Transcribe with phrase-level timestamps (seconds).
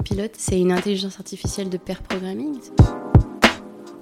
[0.00, 2.56] Copilot, c'est une intelligence artificielle de pair programming.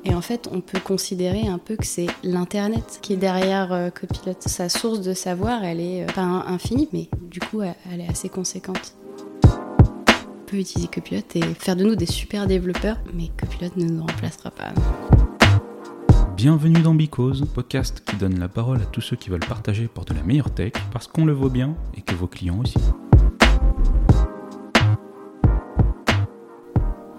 [0.05, 3.91] Et en fait, on peut considérer un peu que c'est l'Internet qui est derrière euh,
[3.91, 4.37] Copilot.
[4.39, 8.29] Sa source de savoir, elle est euh, pas infinie, mais du coup, elle est assez
[8.29, 8.95] conséquente.
[9.45, 14.03] On peut utiliser Copilot et faire de nous des super développeurs, mais Copilot ne nous
[14.03, 14.73] remplacera pas.
[16.37, 20.05] Bienvenue dans Bicose, podcast qui donne la parole à tous ceux qui veulent partager pour
[20.05, 22.79] de la meilleure tech, parce qu'on le vaut bien et que vos clients aussi.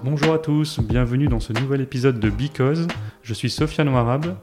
[0.01, 2.87] Bonjour à tous, bienvenue dans ce nouvel épisode de Because.
[3.21, 4.37] Je suis Sofiane Noirable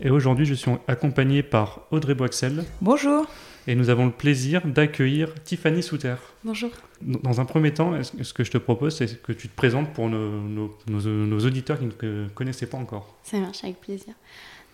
[0.00, 2.64] et aujourd'hui je suis accompagné par Audrey Boixel.
[2.80, 3.24] Bonjour.
[3.68, 6.16] Et nous avons le plaisir d'accueillir Tiffany Souter.
[6.42, 6.70] Bonjour.
[7.02, 10.08] Dans un premier temps, ce que je te propose, c'est que tu te présentes pour
[10.08, 13.14] nos, auditeurs qui ne te connaissaient pas encore.
[13.22, 14.12] Ça marche avec plaisir.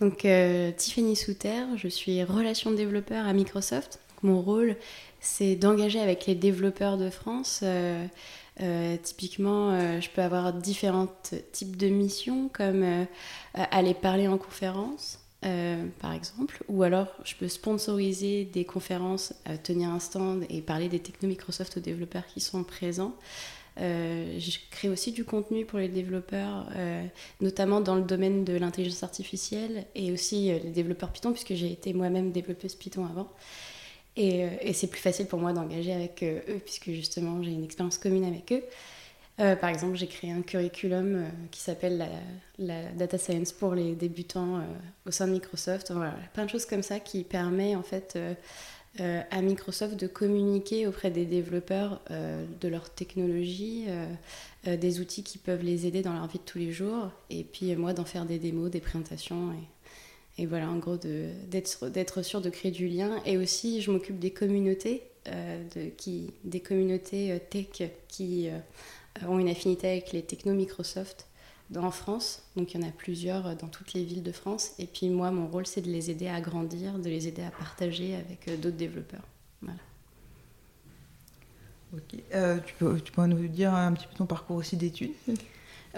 [0.01, 3.99] Donc euh, Tiffany Souter, je suis relation développeur à Microsoft.
[4.23, 4.77] Mon rôle,
[5.19, 7.59] c'est d'engager avec les développeurs de France.
[7.61, 8.05] Euh,
[8.61, 11.09] euh, typiquement, euh, je peux avoir différents
[11.51, 13.05] types de missions, comme euh,
[13.53, 15.19] aller parler en conférence,
[15.99, 20.99] par exemple, ou alors je peux sponsoriser des conférences, tenir un stand et parler des
[20.99, 23.13] techno Microsoft aux développeurs qui sont présents.
[23.75, 26.69] je crée aussi du contenu pour les développeurs,
[27.41, 31.91] notamment dans le domaine de l'intelligence artificielle et aussi les développeurs Python, puisque j'ai été
[31.91, 33.27] moi-même développeuse Python avant.
[34.17, 37.63] Euh, et, c'est plus facile pour moi d'engager avec euh, eux, puisque justement j'ai une
[37.63, 38.63] expérience commune avec eux.
[39.39, 42.07] Euh, par exemple, j'ai créé un curriculum qui s'appelle
[42.59, 44.61] la, Data Science pour les débutants
[45.07, 45.91] au sein de Microsoft.
[45.91, 48.19] Voilà, plein de choses comme ça qui permet en fait
[48.99, 53.85] à Microsoft de communiquer auprès des développeurs de leur technologie,
[54.67, 57.75] des outils qui peuvent les aider dans leur vie de tous les jours, et puis
[57.75, 59.49] moi d'en faire des démos, des présentations
[60.37, 63.21] et, voilà, en gros, d'être sûr de créer du lien.
[63.25, 65.63] Et aussi, je m'occupe des communautés, euh,
[66.43, 68.57] des communautés euh, tech qui euh,
[69.27, 71.27] ont une affinité avec les techno Microsoft
[71.75, 72.43] en France.
[72.55, 74.71] Donc il y en a plusieurs dans toutes les villes de France.
[74.79, 77.51] Et puis moi, mon rôle, c'est de les aider à grandir, de les aider à
[77.51, 79.25] partager avec d'autres développeurs.
[79.61, 79.79] Voilà.
[81.93, 82.63] Ok.
[82.65, 85.13] tu, peux, tu peux nous dire un petit peu ton parcours aussi d'études?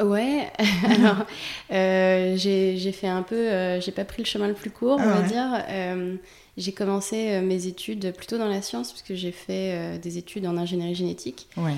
[0.01, 0.51] Ouais,
[0.89, 1.25] alors
[1.71, 5.05] euh, j'ai fait un peu, euh, j'ai pas pris le chemin le plus court, on
[5.05, 5.63] va ah dire.
[5.69, 6.15] Euh,
[6.57, 10.95] j'ai commencé mes études plutôt dans la science, puisque j'ai fait des études en ingénierie
[10.95, 11.49] génétique.
[11.57, 11.73] Ouais.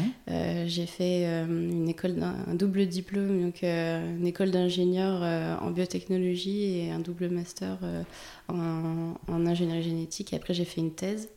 [0.67, 5.23] j'ai fait une école, un double diplôme, donc une école d'ingénieur
[5.63, 7.79] en biotechnologie et un double master
[8.49, 10.33] en, en, ingénierie génétique.
[10.33, 11.27] Et après, j'ai fait une thèse.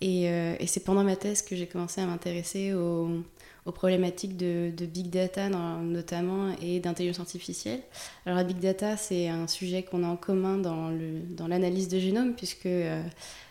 [0.00, 3.20] Et, et c'est pendant ma thèse que j'ai commencé à m'intéresser aux
[3.66, 7.80] aux problématiques de, big data notamment et d'intelligence artificielle.
[8.24, 11.88] Alors la big data, c'est un sujet qu'on a en commun dans, le, dans l'analyse
[11.88, 13.02] de génome, puisque euh,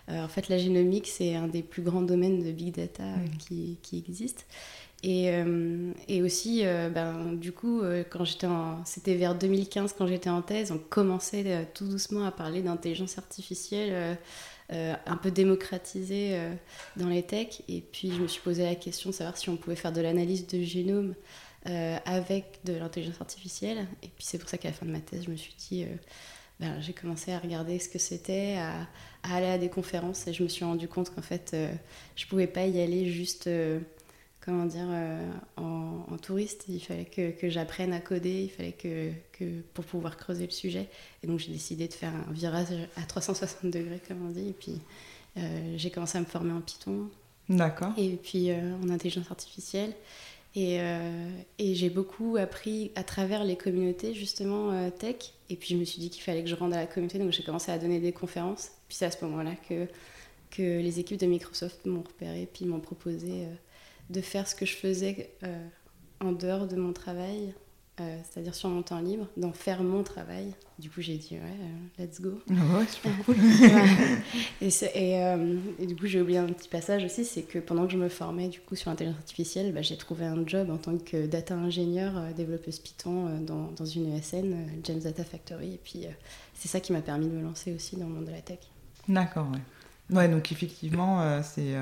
[0.09, 3.03] euh, en fait la génomique, c'est un des plus grands domaines de big data
[3.39, 4.43] qui, qui existent.
[5.01, 8.83] Et, euh, et, aussi, ben, du coup, quand j'étais en...
[8.83, 14.17] c'était vers 2015 quand j'étais en thèse, on commençait tout doucement à parler d'intelligence artificielle
[14.71, 16.53] euh, un peu démocratisé euh,
[16.95, 17.63] dans les techs.
[17.67, 19.99] Et puis je me suis posé la question de savoir si on pouvait faire de
[19.99, 21.15] l'analyse de génome
[21.67, 23.87] euh, avec de l'intelligence artificielle.
[24.03, 25.87] Et puis c'est pour ça qu'à la fin de ma thèse, je me suis dit,
[26.59, 28.87] ben, j'ai commencé à regarder ce que c'était, à,
[29.23, 31.55] aller à des conférences et je me suis rendu compte qu'en fait,
[32.15, 33.49] je pouvais pas y aller juste
[34.49, 36.65] comment dire, euh, en, touriste.
[36.67, 40.51] Il fallait que, que j'apprenne à coder, il fallait que, que, pour pouvoir creuser le
[40.51, 40.87] sujet.
[41.23, 42.67] Et donc j'ai décidé de faire un virage
[42.97, 44.49] à 360 degrés, comme on dit.
[44.49, 44.81] Et puis
[45.37, 47.09] euh, j'ai commencé à me former en Python.
[47.47, 47.93] D'accord.
[47.97, 49.93] Et puis euh, en intelligence artificielle.
[50.55, 50.79] Et,
[51.59, 55.31] et j'ai beaucoup appris à travers les communautés, justement, tech.
[55.51, 57.31] Et puis je me suis dit qu'il fallait que je rende à la communauté, donc
[57.31, 58.71] j'ai commencé à donner des conférences.
[58.87, 59.85] Puis c'est à ce moment-là que,
[60.49, 63.45] que les équipes de Microsoft m'ont repéré, puis m'ont proposé
[64.09, 65.67] de faire ce que je faisais euh,
[66.19, 67.53] en dehors de mon travail,
[68.01, 70.53] euh, c'est-à-dire sur mon temps libre, d'en faire mon travail.
[70.79, 72.39] Du coup, j'ai dit, ouais, euh, let's go.
[72.49, 73.35] Ah ouais, super cool.
[74.61, 78.09] et, du coup, j'ai oublié un petit passage aussi, c'est que pendant que je me
[78.09, 81.55] formais du coup sur l'intelligence artificielle, bah, j'ai trouvé un job en tant que data
[81.55, 85.73] ingénieur, développeuse Python dans, dans, une ESN, James Data Factory.
[85.73, 86.05] Et puis,
[86.55, 88.59] c'est ça qui m'a permis de me lancer aussi dans le monde de la tech.
[89.07, 90.15] D'accord, ouais.
[90.15, 91.75] Ouais, donc effectivement, c'est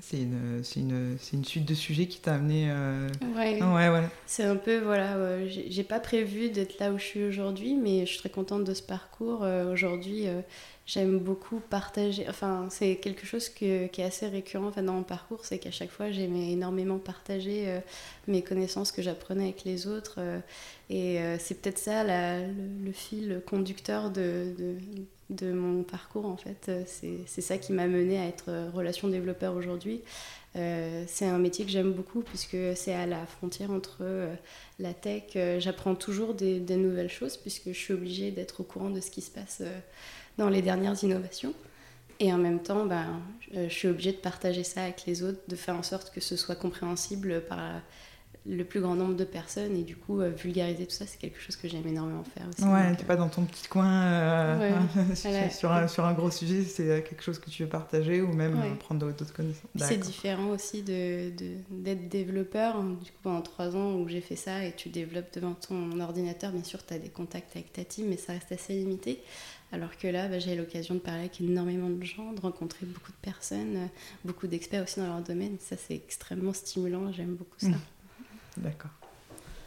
[0.00, 2.68] c'est une, une, une, suite de sujets qui t'a amené.
[2.70, 3.08] Euh...
[3.36, 3.58] Ouais.
[3.58, 4.08] voilà.
[4.26, 8.10] C'est un peu, voilà, j'ai pas prévu d'être là où je suis aujourd'hui, mais je
[8.10, 9.42] suis très contente de ce parcours.
[9.42, 10.40] Euh, aujourd'hui, euh,
[10.90, 12.26] j'aime beaucoup partager.
[12.28, 15.90] Enfin, c'est quelque chose qui est assez récurrent enfin, dans mon parcours, c'est qu'à chaque
[15.90, 17.78] fois, j'aimais énormément partager euh,
[18.26, 20.16] mes connaissances que j'apprenais avec les autres.
[20.18, 20.40] Euh,
[20.88, 24.52] et euh, c'est peut-être ça le, fil conducteur de,
[25.30, 26.72] de, mon parcours, en fait.
[26.86, 30.02] C'est ça qui m'a mené à être relation développeur aujourd'hui.
[30.54, 34.04] c'est un métier que j'aime beaucoup puisque c'est à la frontière entre
[34.80, 35.36] la tech.
[35.60, 39.20] J'apprends toujours des, nouvelles choses puisque je suis obligée d'être au courant de ce qui
[39.20, 39.62] se passe
[40.38, 41.54] dans les dernières innovations.
[42.18, 43.20] Et en même temps, ben,
[43.52, 46.36] je suis obligée de partager ça avec les autres, de faire en sorte que ce
[46.36, 47.58] soit compréhensible par
[48.46, 49.76] le plus grand nombre de personnes.
[49.76, 52.66] Et du coup, euh, vulgariser tout ça, c'est quelque chose que j'aime énormément faire aussi.
[52.66, 54.70] Ouais, t'es pas dans ton petit coin euh,
[55.14, 58.76] sur, un, sur, un, gros sujet, c'est quelque chose que tu veux partager ou même
[58.78, 59.70] prendre d'autres connaissances.
[59.76, 61.36] C'est différent aussi d'être
[61.70, 62.82] de, développeur.
[62.82, 66.52] Du coup, pendant trois ans où j'ai fait ça et tu développes devant ton ordinateur,
[66.52, 69.22] bien sûr, tu as des contacts avec ta team, mais ça reste assez limité.
[69.72, 73.12] Alors que là, bah, j'ai l'occasion de parler avec énormément de gens, de rencontrer beaucoup
[73.12, 73.86] de personnes, euh,
[74.24, 75.56] beaucoup d'experts aussi dans leur domaine.
[75.60, 77.12] Ça, c'est extrêmement stimulant.
[77.12, 77.68] J'aime beaucoup ça.
[77.68, 77.80] Mmh.
[78.56, 78.90] D'accord.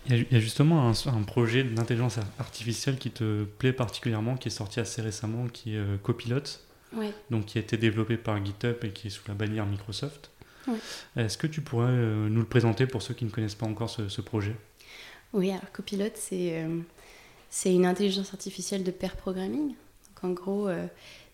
[0.07, 4.81] Il y, a, justement un, projet d'intelligence artificielle qui te plaît particulièrement, qui est sorti
[4.81, 6.43] assez récemment, qui est euh, Copilot.
[7.31, 10.29] Donc, qui a été développé par GitHub et qui est sous la bannière Microsoft.
[11.15, 13.89] Est-ce que tu pourrais euh, nous le présenter pour ceux qui ne connaissent pas encore
[13.89, 14.55] ce, projet?
[15.31, 16.67] Oui, alors Copilot, c'est
[17.49, 19.75] c'est une intelligence artificielle de pair programming
[20.23, 20.87] en gros, euh,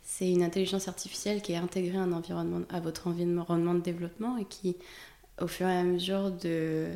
[0.03, 4.38] c'est une intelligence artificielle qui est intégrée à, un environnement, à votre environnement de développement
[4.38, 4.75] et qui,
[5.39, 6.89] au fur et à mesure de,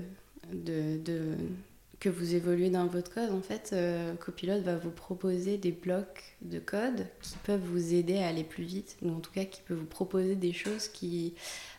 [2.00, 6.36] que vous évoluez dans votre code, en fait, euh, Copilot va vous proposer des blocs
[6.42, 9.62] de code qui peuvent vous aider à aller plus vite, ou en tout cas qui
[9.62, 11.36] peuvent vous proposer des choses qui,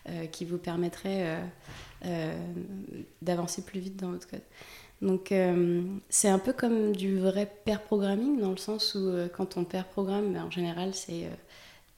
[0.09, 1.41] euh, qui vous permettraient
[3.23, 4.43] d'avancer plus vite dans votre code.
[5.05, 9.29] Donc euh, c'est un peu comme du vrai pair programming dans le sens où euh,
[9.29, 11.29] quand on pair programme, ben, en général c'est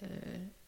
[0.02, 0.06] euh,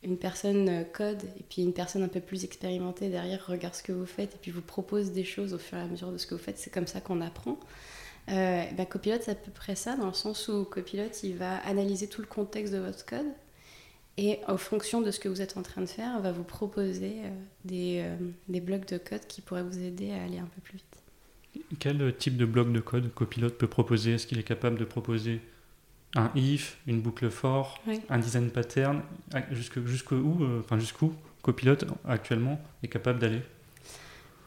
[0.05, 3.90] une personne code et puis une personne un peu plus expérimentée derrière regarde ce que
[3.90, 6.29] vous faites et puis vous propose des choses au fur et à mesure de ce
[6.29, 6.58] que vous faites.
[6.58, 7.58] C'est comme ça qu'on apprend.
[8.29, 12.06] Ben, Copilot c'est à peu près ça dans le sens où Copilot il va analyser
[12.06, 13.26] tout le contexte de votre code
[14.17, 17.17] et en fonction de ce que vous êtes en train de faire, va vous proposer
[17.64, 18.05] des
[18.61, 20.88] blocs de code qui pourraient vous aider à aller un peu plus vite.
[21.78, 25.40] Quel type de bloc de code Copilot peut proposer Est-ce qu'il est capable de proposer
[26.14, 29.02] un if, une boucle for, un design pattern
[29.50, 31.12] Jusqu'où jusqu euh, enfin, jusqu'où
[31.42, 33.40] Copilot actuellement est capable d'aller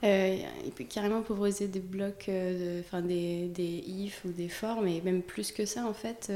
[0.03, 4.81] euh, il peut carrément proposer des blocs, euh, enfin des, des, if ou des for,
[4.81, 6.31] mais même plus que ça en fait.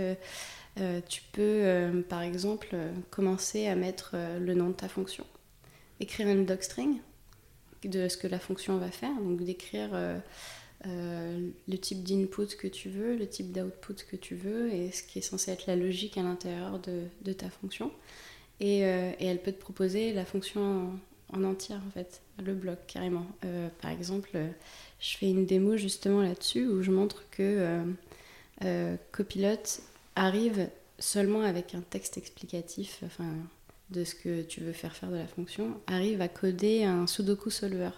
[1.10, 2.76] tu peux par exemple
[3.10, 5.26] commencer à mettre le nom de ta fonction,
[6.00, 7.00] écrire une docstring
[7.84, 9.92] de ce que la fonction va faire, donc d'écrire
[10.88, 15.02] euh, le type d'input que tu veux, le type d'output que tu veux, et ce
[15.02, 17.92] qui est censé être la logique à l'intérieur de, ta fonction.
[18.62, 20.92] Euh, et, elle peut te proposer la fonction
[21.34, 23.26] en, entière, en fait, le bloc carrément.
[23.46, 24.38] Euh, par exemple,
[25.00, 27.82] je fais une démo justement là-dessus où je montre que
[29.12, 29.82] Copilot
[30.16, 30.70] arrive
[31.00, 33.34] seulement avec un texte explicatif, enfin,
[33.90, 37.50] de ce que tu veux faire faire de la fonction, arrive à coder un Sudoku
[37.50, 37.92] solver.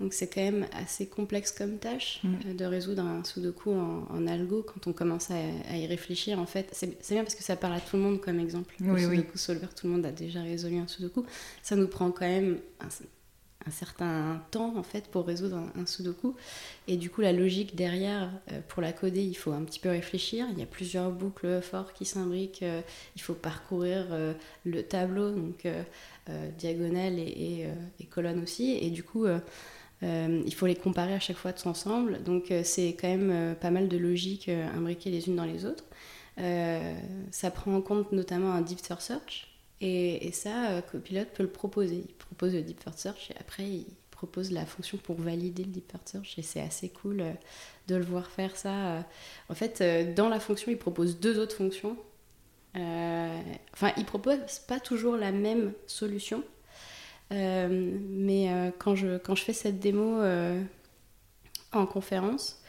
[0.00, 2.34] Donc c'est quand même assez complexe comme tâche mm.
[2.46, 6.40] euh, de résoudre un sudoku en, en, algo quand on commence à, y réfléchir.
[6.40, 8.74] En fait, c'est bien parce que ça parle à tout le monde comme exemple.
[8.80, 11.24] le sudoku solver, tout le monde a déjà résolu un sudoku.
[11.62, 12.88] Ça nous prend quand même un,
[13.70, 16.34] certain temps en fait pour résoudre un, sudoku.
[16.88, 19.90] Et du coup, la logique derrière, euh, pour la coder, il faut un petit peu
[19.90, 20.46] réfléchir.
[20.52, 22.62] Il y a plusieurs boucles forts qui s'imbriquent.
[22.62, 22.80] Euh,
[23.16, 24.06] il faut parcourir
[24.64, 25.66] le tableau, donc
[26.58, 27.68] diagonale et,
[28.00, 28.78] et, colonne aussi.
[28.80, 29.26] Et du coup
[30.02, 32.22] euh, il faut les comparer à chaque fois tous ensemble.
[32.22, 35.64] Donc euh, c'est quand même euh, pas mal de logiques imbriquées les unes dans les
[35.64, 35.84] autres.
[37.30, 39.51] ça prend en compte notamment un deep search.
[39.84, 42.04] Et, ça, Copilot peut le proposer.
[42.08, 45.92] Il propose le deep search et après il propose la fonction pour valider le deep
[46.04, 46.38] search.
[46.38, 47.24] Et c'est assez cool
[47.88, 49.04] de le voir faire ça.
[49.48, 49.82] En fait,
[50.14, 51.96] dans la fonction, il propose deux autres fonctions.
[52.74, 56.44] enfin, il propose pas toujours la même solution
[57.32, 60.60] euh, mais euh, quand, je, quand je fais cette démo euh,
[61.72, 62.60] en conférence,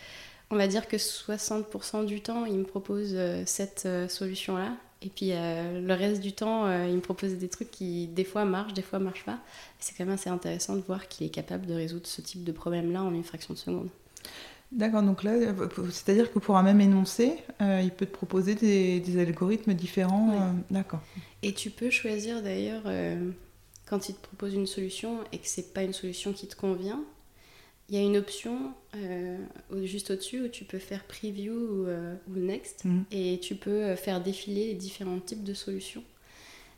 [0.50, 4.74] on va dire que 60% du temps, il me propose cette solution-là.
[5.04, 8.74] Et puis le reste du temps, il me propose des trucs qui des fois marchent,
[8.74, 9.40] des fois marchent pas.
[9.80, 12.52] C'est quand même assez intéressant de voir qu'il est capable de résoudre ce type de
[12.52, 13.90] problème-là en une fraction de seconde.
[14.72, 15.34] D'accord, donc là,
[15.92, 20.56] c'est-à-dire que pour un même énoncé, il peut te proposer des, des algorithmes différents.
[20.72, 21.02] D'accord.
[21.42, 22.84] Et tu peux choisir d'ailleurs
[23.86, 27.02] quand il te propose une solution et que c'est pas une solution qui te convient,
[27.90, 28.74] il y a une option
[29.84, 33.04] juste au-dessus où tu peux faire preview ou, next mm.
[33.12, 36.04] et tu peux faire défiler les différents types de solutions.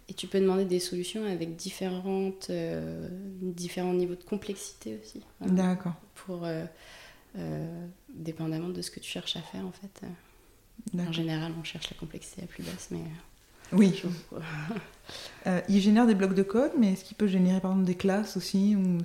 [0.08, 2.52] Et tu peux demander des solutions avec différentes,
[3.42, 5.22] différents niveaux de complexité aussi.
[5.42, 5.94] D'accord.
[6.16, 6.48] Pour,
[8.10, 10.02] dépendamment de ce que tu cherches à faire en fait.
[10.98, 13.02] En général, on cherche la complexité la plus basse, mais
[13.74, 14.02] oui.
[15.48, 17.96] euh, il génère des blocs de code, mais est-ce qu'il peut générer par exemple des
[17.96, 19.00] classes aussi ou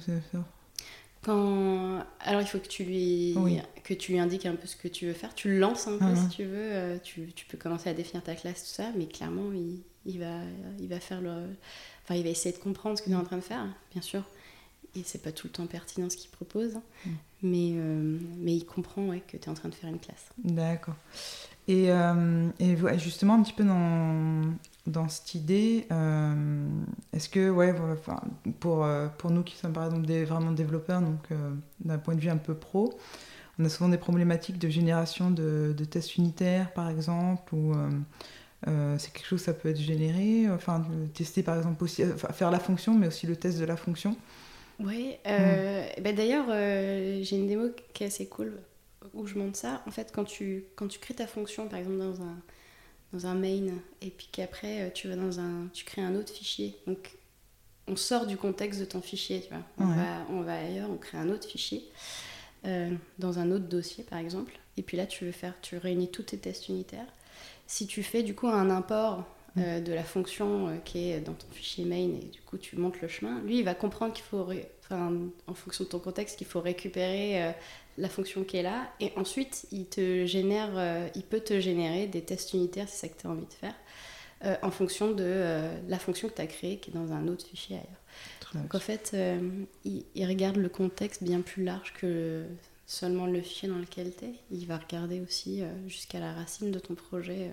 [1.22, 2.04] Quand...
[2.20, 3.36] Alors il faut que tu, lui...
[3.84, 5.34] que tu lui indiques un peu ce que tu veux faire.
[5.34, 6.16] Tu le lances un peu ah.
[6.16, 6.56] si tu veux.
[6.56, 10.18] Euh, tu, tu, peux commencer à définir ta classe, tout ça, mais clairement, il, il,
[10.18, 10.40] va,
[10.78, 11.48] il va faire le...
[12.04, 14.02] Enfin, il va essayer de comprendre ce que tu es en train de faire, bien
[14.02, 14.22] sûr.
[14.96, 16.74] Et c'est pas tout le temps pertinent ce qu'il propose,
[17.04, 17.10] mm.
[17.42, 20.30] mais, euh, mais il comprend ouais, que tu es en train de faire une classe.
[20.42, 20.96] D'accord.
[21.68, 24.42] Et, euh, et, justement, un petit peu dans,
[24.86, 26.66] dans cette idée, euh,
[27.12, 27.74] est-ce que, ouais,
[28.60, 31.28] pour, euh, pour nous qui sommes par exemple des, vraiment développeurs, donc
[31.80, 32.98] d'un point de vue un peu pro,
[33.58, 37.74] on a souvent des problématiques de génération de, de tests unitaires, par exemple, ou
[38.64, 42.94] c'est quelque chose ça peut être généré, enfin, tester par exemple aussi, faire la fonction,
[42.94, 44.16] mais aussi le test de la fonction.
[44.78, 46.00] Oui, mm.
[46.02, 48.54] ben d'ailleurs, j'ai une démo qui est assez cool
[49.14, 51.98] où je montre ça, en fait, quand tu, quand tu crées ta fonction, par exemple
[51.98, 52.36] dans un,
[53.12, 56.32] dans un main, et puis qu'après euh, tu vas dans un, tu crées un autre
[56.32, 56.76] fichier.
[56.86, 57.16] Donc,
[57.88, 59.64] on sort du contexte de ton fichier, tu vois.
[59.78, 61.84] On, va, on va ailleurs, on crée un autre fichier,
[62.66, 64.58] euh, dans un autre dossier, par exemple.
[64.76, 67.08] Et puis là, tu veux faire, tu réunis tous tes tests unitaires.
[67.66, 69.26] Si tu fais du coup un import
[69.58, 73.00] euh, de la fonction qui est dans ton fichier main et du coup tu montes
[73.00, 74.46] le chemin, lui il va comprendre qu'il faut,
[74.84, 75.12] enfin,
[75.46, 77.54] en fonction de ton contexte, qu'il faut récupérer
[78.00, 82.06] la fonction qui est là, et ensuite il, te génère, euh, il peut te générer
[82.06, 83.74] des tests unitaires, c'est ça que tu as envie de faire,
[84.44, 87.28] euh, en fonction de euh, la fonction que tu as créée qui est dans un
[87.28, 88.54] autre fichier ailleurs.
[88.54, 89.14] Donc en fait,
[89.84, 92.46] il, regarde le contexte bien plus large que
[92.84, 94.34] seulement le fichier dans lequel tu es.
[94.50, 97.52] Il va regarder aussi jusqu'à la racine de ton projet.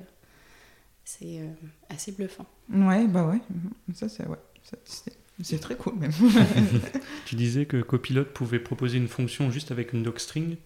[1.08, 1.42] C'est
[1.90, 2.46] assez bluffant.
[2.70, 3.40] Ouais, bah ouais,
[3.94, 4.38] ça c'est ouais.
[5.44, 6.12] C'est très cool même.
[7.26, 10.58] tu disais que Copilot pouvait proposer une fonction juste avec une docstring.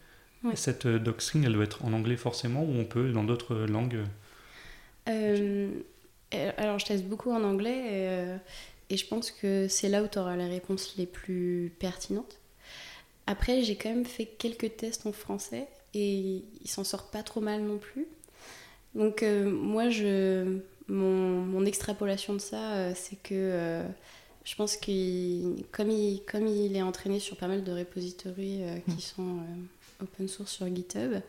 [0.55, 4.03] Cette euh, docstring, elle doit être en anglais forcément ou on peut dans d'autres langues
[5.07, 5.69] euh,
[6.57, 8.37] Alors je teste beaucoup en anglais et, euh,
[8.89, 12.39] et je pense que c'est là où tu auras les réponses les plus pertinentes.
[13.27, 17.41] Après, j'ai quand même fait quelques tests en français et ils s'en sortent pas trop
[17.41, 18.07] mal non plus.
[18.95, 23.83] Donc moi, je, mon, mon, extrapolation de ça, c'est que
[24.43, 28.77] je pense que comme il, comme il est entraîné sur pas mal de repositories euh,
[28.79, 28.99] qui hmm.
[28.99, 31.21] sont euh, open source sur GitHub,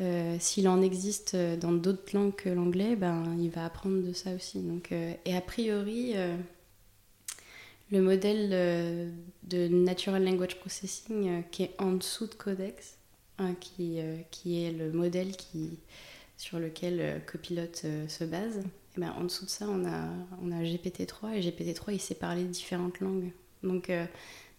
[0.00, 4.30] euh, s'il en existe dans d'autres langues que l'anglais, ben, il va apprendre de ça
[4.34, 4.60] aussi.
[4.60, 6.14] Donc, et a priori,
[7.90, 12.96] le modèle de Natural Language Processing qui est en dessous de Codex,
[13.38, 13.98] hein, qui,
[14.30, 15.78] qui est le modèle qui,
[16.40, 17.74] sur lequel Copilot
[18.08, 18.60] se base,
[18.96, 20.08] eh ben, en dessous de ça, on a,
[20.42, 23.30] on a GPT-3 et GPT-3, il sait parler différentes langues.
[23.62, 24.04] Donc, euh,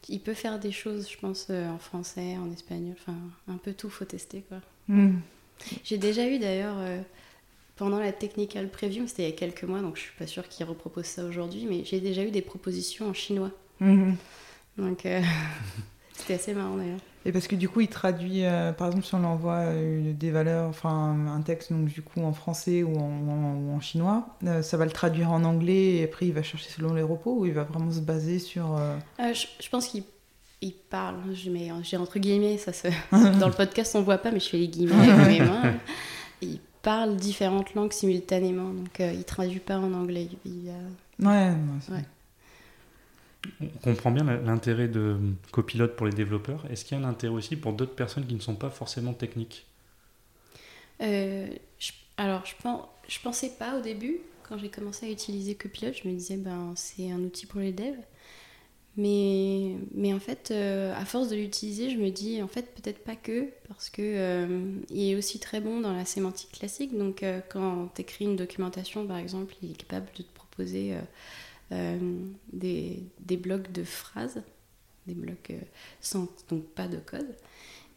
[0.08, 3.74] il peut faire des choses, je pense, euh, en français, en espagnol, enfin, un peu
[3.74, 4.60] tout, faut tester, quoi.
[4.88, 5.18] Hmm.
[5.84, 7.02] J'ai déjà eu d'ailleurs, euh,
[7.76, 10.48] pendant la technical preview, c'était il y a quelques mois, donc je suis pas sûre
[10.48, 13.52] qu'il repropose ça aujourd'hui, mais j'ai déjà eu des propositions en chinois.
[13.80, 14.14] Hmm.
[14.78, 15.06] Donc,
[16.14, 17.02] c'était assez marrant d'ailleurs.
[17.26, 20.32] Et parce que du coup, il traduit, euh, par exemple, si on envoie euh, des
[20.32, 24.86] valeurs, enfin un texte, donc du coup en français ou en, chinois, euh, ça va
[24.86, 27.64] le traduire en anglais et après il va chercher selon les repos ou il va
[27.64, 28.80] vraiment se baser sur.
[29.20, 30.04] Je, pense qu'il
[30.62, 32.88] il parle, j'ai entre guillemets, ça se...
[33.12, 35.74] dans le podcast on voit pas, mais je fais les guillemets avec mes mains.
[36.44, 40.28] Il parle différentes langues simultanément, donc il traduit pas en anglais.
[40.46, 40.72] Il,
[41.20, 41.52] Ouais,
[41.92, 42.06] ouais.
[43.62, 45.18] On comprend bien l'intérêt de
[45.52, 46.66] Copilot pour les développeurs.
[46.72, 49.14] Est-ce qu'il y a un intérêt aussi pour d'autres personnes qui ne sont pas forcément
[49.14, 49.66] techniques?
[51.02, 51.48] Euh,
[52.18, 54.20] Alors, je, pense, je pensais pas au début.
[54.44, 57.72] Quand j'ai commencé à utiliser Copilot, je me disais, ben, c'est un outil pour les
[57.74, 57.98] devs.
[58.98, 63.04] Mais, mais en fait, euh, à force de l'utiliser, je me dis, en fait, peut-être
[63.06, 66.98] pas que, parce que euh, il est aussi très bon dans la sémantique classique.
[66.98, 71.02] Donc, quand tu écris une documentation, par exemple, il est capable de te proposer euh,
[71.72, 74.42] des, des, blocs de phrases,
[75.08, 75.60] des blocs euh,
[76.02, 77.36] sans, donc pas de code.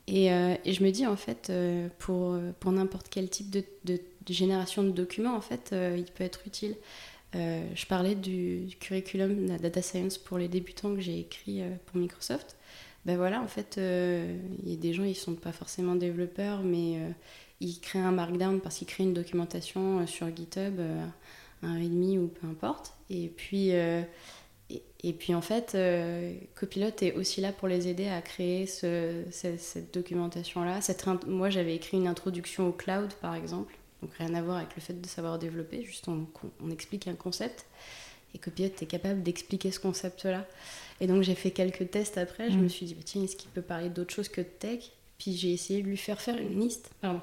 [0.07, 1.51] Et, euh, et, je me dis, en fait,
[1.99, 6.47] pour, pour n'importe quel type de, de, génération de documents, en fait, il peut être
[6.47, 6.77] utile.
[7.33, 12.57] je parlais du, curriculum de data science pour les débutants que j'ai écrit pour Microsoft.
[13.07, 16.99] Ben voilà, en fait, il y a des gens, ils sont pas forcément développeurs, mais
[17.61, 20.81] ils créent un markdown parce qu'ils créent une documentation sur GitHub
[21.65, 22.95] un readme ou peu importe.
[23.11, 24.03] Et puis, euh,
[25.03, 29.93] et, puis en fait, euh, Copilot est aussi là pour les aider à créer cette,
[29.93, 30.81] documentation-là.
[31.27, 34.81] Moi, j'avais écrit une introduction au cloud, par exemple, donc rien à voir avec le
[34.81, 36.27] fait de savoir développer, juste on,
[36.63, 37.67] on explique un concept.
[38.35, 40.47] Et Copilot est capable d'expliquer ce concept-là.
[41.01, 42.63] Et donc j'ai fait quelques tests après, je mm.
[42.63, 44.91] me suis dit, bah, tiens, est-ce qu'il peut parler d'autre chose que de tech?
[45.19, 47.21] Puis j'ai essayé de lui faire faire une liste, pardon,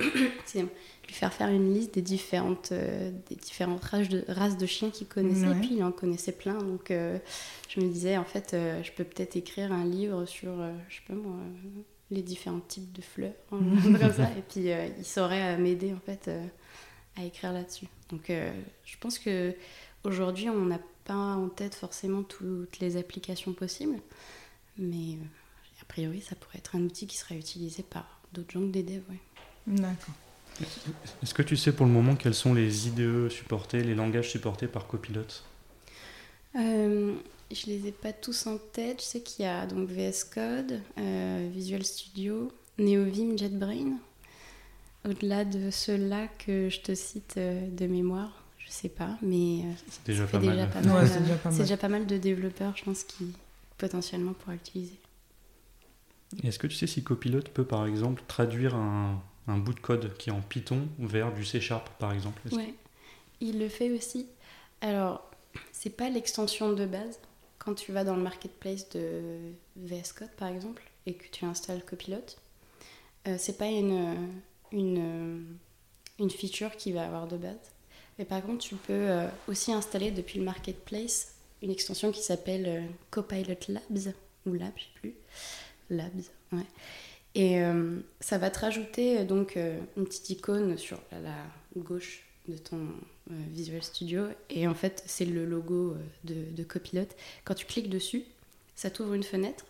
[1.10, 4.90] lui faire faire une liste des différentes, euh, des différentes races de, races de chiens
[4.90, 5.50] qu'il connaissait.
[5.50, 6.54] Et puis il en connaissait plein.
[6.54, 7.18] Donc euh,
[7.68, 10.52] je me disais, en fait, euh, je peux peut-être écrire un livre sur,
[10.88, 11.36] je sais pas moi,
[12.10, 13.32] les différents types de fleurs.
[13.52, 14.30] Hein, comme ça.
[14.38, 16.30] Et puis il saurait m'aider, en fait,
[17.16, 17.86] à écrire là-dessus.
[18.10, 19.54] Donc je pense que
[20.04, 23.98] aujourd'hui, on n'a pas en tête forcément toutes les applications possibles.
[24.78, 25.18] Mais
[25.82, 28.82] a priori, ça pourrait être un outil qui serait utilisé par d'autres gens que des
[28.82, 29.02] devs.
[29.10, 29.18] Ouais.
[29.66, 30.14] D'accord.
[31.22, 34.66] Est-ce que tu sais pour le moment quels sont les IDE supportés, les langages supportés
[34.66, 35.22] par Copilot
[36.56, 37.14] euh,
[37.50, 39.00] Je les ai pas tous en tête.
[39.00, 43.98] Je sais qu'il y a donc VS Code, euh, Visual Studio, NeoVim, JetBrain.
[45.08, 49.72] Au-delà de ceux-là que je te cite euh, de mémoire, je sais pas, mais euh,
[49.88, 50.68] c'est déjà, pas, mal.
[51.50, 53.32] c'est déjà pas mal de développeurs, je pense, qui
[53.78, 54.98] potentiellement pourraient l'utiliser.
[56.44, 60.16] Est-ce que tu sais si Copilot peut par exemple traduire un, un bout de code
[60.16, 62.42] qui est en Python vers du C Sharp par exemple.
[62.52, 62.74] Oui,
[63.40, 64.26] il le fait aussi.
[64.80, 65.28] Alors,
[65.72, 67.18] c'est pas l'extension de base.
[67.58, 71.84] Quand tu vas dans le marketplace de VS Code par exemple et que tu installes
[71.84, 72.18] Copilot,
[73.28, 74.16] euh, c'est pas une,
[74.72, 75.56] une,
[76.18, 77.72] une feature qui va avoir de base.
[78.18, 82.66] Mais par contre, tu peux euh, aussi installer depuis le marketplace une extension qui s'appelle
[82.66, 84.14] euh, Copilot Labs,
[84.46, 85.14] ou Labs, je sais plus.
[85.90, 86.66] Labs, ouais.
[87.34, 91.36] Et euh, ça va te rajouter euh, donc euh, une petite icône sur la,
[91.76, 92.88] gauche de ton
[93.28, 94.24] Visual Studio.
[94.48, 97.06] Et en fait, c'est le logo de, Copilot.
[97.44, 98.24] Quand tu cliques dessus,
[98.74, 99.66] ça t'ouvre une fenêtre.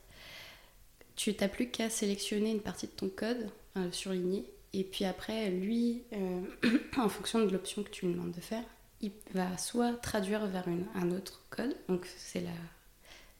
[1.15, 3.51] Tu n'as plus qu'à sélectionner une partie de ton code,
[3.93, 4.47] surligné.
[4.73, 6.05] Et puis après, lui,
[6.97, 8.65] en fonction de l'option que tu lui demandes de faire,
[9.03, 12.51] il va soit traduire vers un autre code, donc c'est la,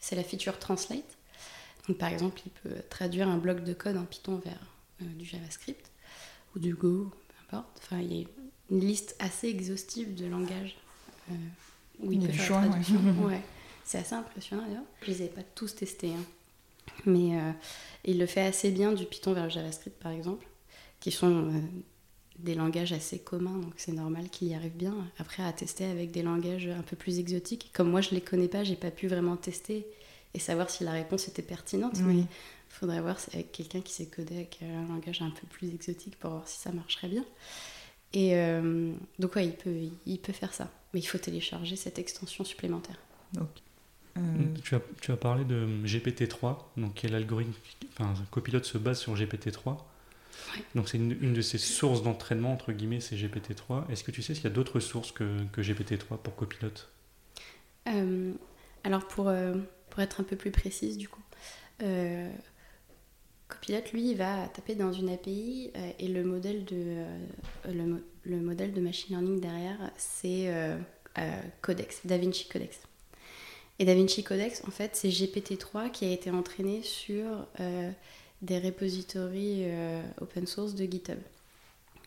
[0.01, 1.17] c'est la feature Translate,
[1.99, 4.61] par exemple, il peut traduire un bloc de code en Python vers
[5.03, 5.91] euh, du JavaScript
[6.55, 7.81] ou du Go, peu importe.
[7.83, 8.27] Enfin, il y a
[8.71, 10.77] une liste assez exhaustive de langages
[11.31, 11.35] euh,
[12.01, 13.01] où il, peut faire la traduction.
[13.23, 13.41] Ouais.
[13.85, 14.85] C'est assez impressionnant d'ailleurs.
[15.03, 16.25] Je les ai pas tous testés, hein.
[17.07, 17.51] mais euh,
[18.05, 20.47] il le fait assez bien du Python vers le JavaScript par exemple,
[21.01, 21.51] qui sont
[22.39, 24.95] des langages assez communs, donc c'est normal qu'il y arrive bien.
[25.19, 28.49] Après, à tester avec des langages un peu plus exotiques, comme moi je les connais
[28.49, 29.87] pas, j'ai pas pu vraiment tester
[30.35, 31.99] et savoir si la réponse était pertinente.
[32.01, 32.27] Mais il
[32.69, 36.31] faudrait voir avec quelqu'un qui sait coder avec un langage un peu plus exotique pour
[36.31, 37.25] voir si ça marcherait bien.
[38.13, 40.71] Et euh, donc, ouais, il peut, il peut faire ça.
[40.93, 42.97] Mais il faut télécharger cette extension supplémentaire.
[43.33, 43.49] Donc,
[44.19, 44.21] euh,
[44.65, 47.53] tu, as, tu as parlé de GPT-3, donc qui est l'algorithme.
[47.93, 49.77] Enfin, Copilot se base sur GPT-3.
[50.75, 53.91] Donc c'est une, une, de ses sources d'entraînement, entre guillemets, c'est GPT-3.
[53.91, 56.71] Est-ce que tu sais s'il y a d'autres sources que, que GPT-3 pour Copilot
[57.89, 58.33] euh,
[58.85, 59.31] Alors pour,
[59.91, 61.23] pour être un peu plus précise du coup.
[61.83, 62.31] Euh,
[63.49, 68.73] Copilot, lui, va taper dans une API euh, et le modèle, de, euh, le, modèle
[68.73, 70.53] de machine learning derrière, c'est
[71.61, 72.79] Codex, DaVinci Codex.
[73.79, 77.47] Et DaVinci Codex, en fait, c'est GPT-3 qui a été entraîné sur
[78.43, 79.65] des repositories
[80.21, 81.19] open source de GitHub.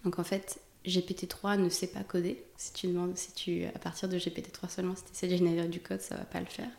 [0.06, 2.44] Donc en fait, GPT-3 ne sait pas coder.
[2.58, 5.68] Si tu demandes, si tu, à partir de GPT-3 seulement, si tu essaies de générer
[5.68, 6.70] du code, ça va pas le faire.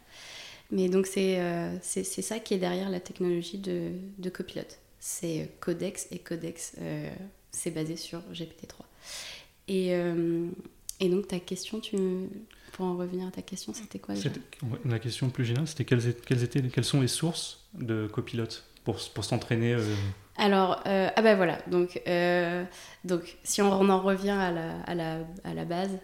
[0.70, 4.62] Mais donc euh, c'est c'est ça qui est derrière la technologie de, de Copilot.
[4.98, 7.10] C'est Codex et Codex, euh,
[7.50, 8.84] c'est basé sur GPT-3.
[9.68, 10.48] Et, euh,
[11.00, 11.96] et, donc ta question, tu,
[12.72, 14.30] pour en revenir à ta question, c'était quoi déjà?
[14.86, 18.48] La question plus générale, c'était quelles, quelles, étaient, quelles sont les sources de Copilot
[18.84, 19.76] pour, pour s'entraîner
[20.36, 22.02] alors, ah ben voilà, donc,
[23.04, 25.96] donc si on, on, en revient à la, à la, à la base,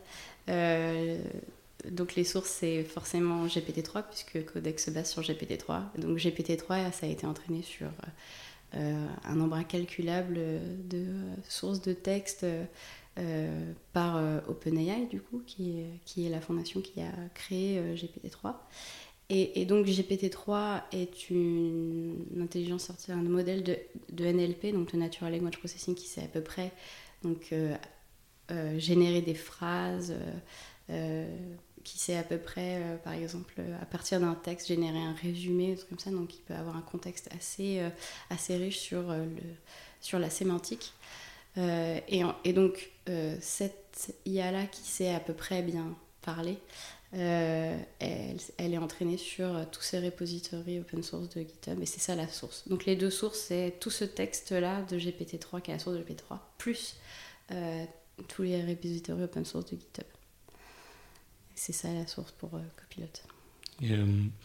[1.89, 5.99] donc les sources, c'est forcément GPT-3, puisque Codex se base sur GPT-3.
[5.99, 7.89] Donc GPT-3, ça a été entraîné sur
[8.77, 10.39] euh, un nombre incalculable
[10.89, 11.07] de
[11.49, 12.47] sources de texte
[13.19, 15.81] euh, par euh, OpenAI, du coup, qui
[16.17, 18.55] est, la fondation qui a créé GPT-3.
[19.33, 25.95] Et, donc GPT-3 est une, intelligence artificielle, un modèle de, NLP, donc Natural Language Processing,
[25.95, 26.73] qui sait à peu près
[27.23, 27.55] donc,
[28.77, 30.17] générer des phrases
[31.85, 35.77] qui sait à peu près, euh, par exemple, à partir d'un texte, générer un résumé,
[35.89, 37.89] comme ça, donc il peut avoir un contexte assez, euh,
[38.29, 39.43] assez riche sur, euh, le,
[40.01, 40.93] sur la sémantique.
[41.57, 42.91] Et, donc,
[43.41, 46.57] cette IA-là qui sait à peu près bien parler,
[47.13, 52.15] elle, elle, est m'entraîner sur tous ces repositories open source de GitHub et c'est ça
[52.15, 52.67] la source.
[52.69, 56.03] Donc les deux sources, c'est tout ce texte-là de GPT-3 qui est la source de
[56.03, 56.97] GPT-3, plus
[58.29, 60.07] tous les repositories open source de GitHub.
[61.55, 63.07] C'est ça la source pour Copilot.
[63.83, 63.97] Et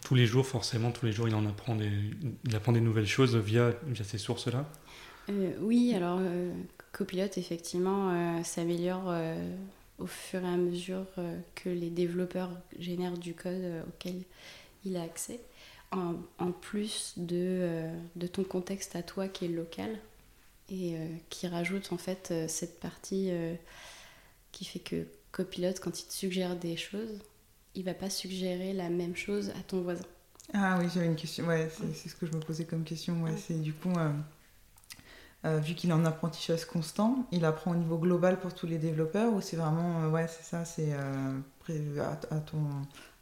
[0.02, 1.90] tous les jours, forcément, tous les jours, il en apprend des,
[2.44, 4.66] il apprend des nouvelles choses via, via ces sources-là?
[5.60, 6.20] Oui, alors
[6.92, 9.12] Copilot, effectivement, s'améliore
[9.98, 14.22] au fur et à mesure euh, que les développeurs génèrent du code euh, auquel
[14.84, 15.40] il a accès,
[15.92, 19.98] en, plus de, euh, de, ton contexte à toi qui est local
[20.68, 20.96] et
[21.30, 23.30] qui rajoute en fait cette partie
[24.50, 27.18] qui fait que Copilot, quand il te suggère des choses,
[27.74, 30.06] il va pas suggérer la même chose à ton voisin.
[30.54, 31.46] Ah oui, j'avais une question.
[31.46, 33.22] Ouais, c'est ce que je me posais comme question.
[33.22, 33.92] Ouais, c'est du coup,
[35.44, 38.78] euh, vu qu'il est en apprentissage constant, il apprend au niveau global pour tous les
[38.78, 42.64] développeurs ou c'est vraiment, euh, ouais, c'est ça, c'est euh, à, ton,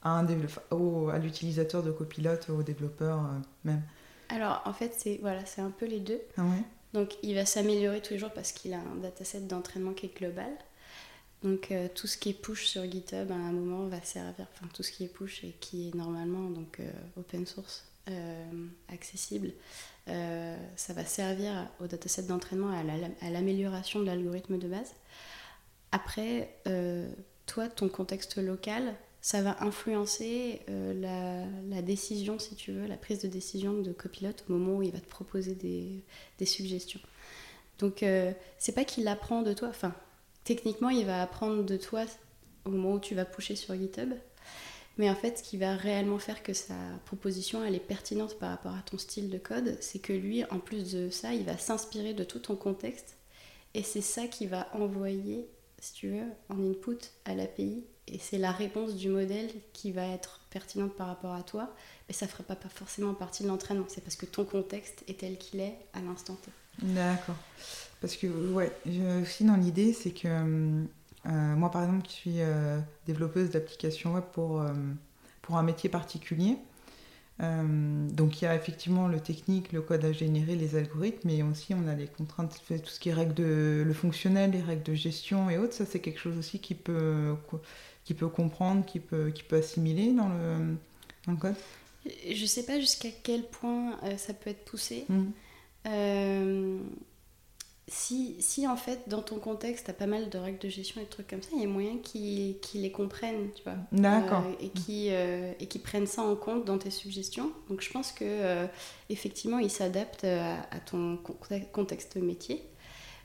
[0.05, 3.29] à, un à l'utilisateur de copilote, au développeur
[3.65, 3.83] même?
[4.29, 6.21] Alors en fait, c'est voilà, c'est un peu les deux.
[6.37, 6.63] Ah ouais?
[6.93, 10.17] Donc il va s'améliorer tous les jours parce qu'il a un dataset d'entraînement qui est
[10.17, 10.53] global.
[11.45, 14.83] Donc tout ce qui est push sur GitHub à un moment va servir, enfin tout
[14.83, 16.81] ce qui est push et qui est normalement donc
[17.17, 17.85] open source
[18.89, 19.53] accessible
[20.09, 24.95] euh, ça va servir au dataset d'entraînement à l'amélioration de l'algorithme de base.
[25.93, 27.09] Après, euh,
[27.47, 33.21] toi, ton contexte local, ça va influencer euh, la, décision, si tu veux, la prise
[33.21, 36.05] de décision de copilote au moment où il va te proposer des,
[36.39, 37.01] des suggestions.
[37.79, 38.05] Donc,
[38.59, 39.93] c'est pas qu'il apprend de toi, enfin,
[40.45, 42.05] techniquement, il va apprendre de toi
[42.65, 44.15] au moment où tu vas pusher sur GitHub,
[44.97, 48.51] mais en fait, ce qui va réellement faire que sa proposition elle est pertinente par
[48.51, 51.59] rapport à ton style de code, c'est que lui, en plus de ça, il va
[51.59, 53.17] s'inspirer de tout ton contexte.
[53.75, 55.49] Et c'est ça qui va envoyer,
[55.81, 57.85] si tu veux, en input à l'API.
[58.07, 61.75] Et c'est la réponse du modèle qui va être pertinente par rapport à toi.
[62.07, 63.87] Mais ça ne fera pas, pas forcément partie de l'entraînement.
[63.89, 66.51] C'est parce que ton contexte est tel qu'il est à l'instant T.
[66.83, 67.37] D'accord.
[68.05, 68.71] Parce que, ouais,
[69.23, 70.89] aussi dans l'idée, c'est que hum,
[71.25, 74.75] euh, moi, par exemple, qui suis euh, développeuse d'applications web pour, euh,
[75.41, 76.59] pour un métier particulier,
[77.41, 81.73] donc il y a effectivement le technique, le code à générer, les algorithmes, mais aussi
[81.73, 84.95] on a les contraintes, tout ce qui est règles de le fonctionnel, les règles de
[84.95, 85.73] gestion et autres.
[85.73, 87.35] Ça, c'est quelque chose aussi qui peut,
[88.05, 90.77] qui peut comprendre, qui peut, qui peut assimiler dans le,
[91.25, 91.57] dans le code.
[92.31, 95.07] Je sais pas jusqu'à quel point ça peut être poussé.
[95.09, 95.31] Mmh
[97.87, 101.01] si, si en fait dans ton contexte, tu as pas mal de règles de gestion
[101.03, 103.77] et de trucs comme ça, il y a moyen qu'ils les comprennent, tu vois.
[103.93, 104.45] D'accord.
[104.47, 107.53] Euh, et qui euh, et qui prennent ça en compte dans tes suggestions.
[107.69, 108.67] Donc je pense que euh,
[109.11, 111.19] effectivement, ils s'adaptent à, ton
[111.73, 112.63] contexte métier.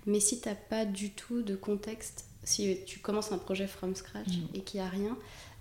[0.06, 4.28] Mais si t'as pas du tout de contexte, si tu commences un projet from scratch
[4.28, 4.56] mm.
[4.56, 5.18] et qu'il n'y a rien,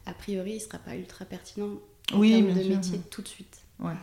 [0.07, 1.79] a priori, il sera pas ultra pertinent
[2.13, 3.59] en oui, termes de métier tout de suite.
[3.79, 3.95] Ouais.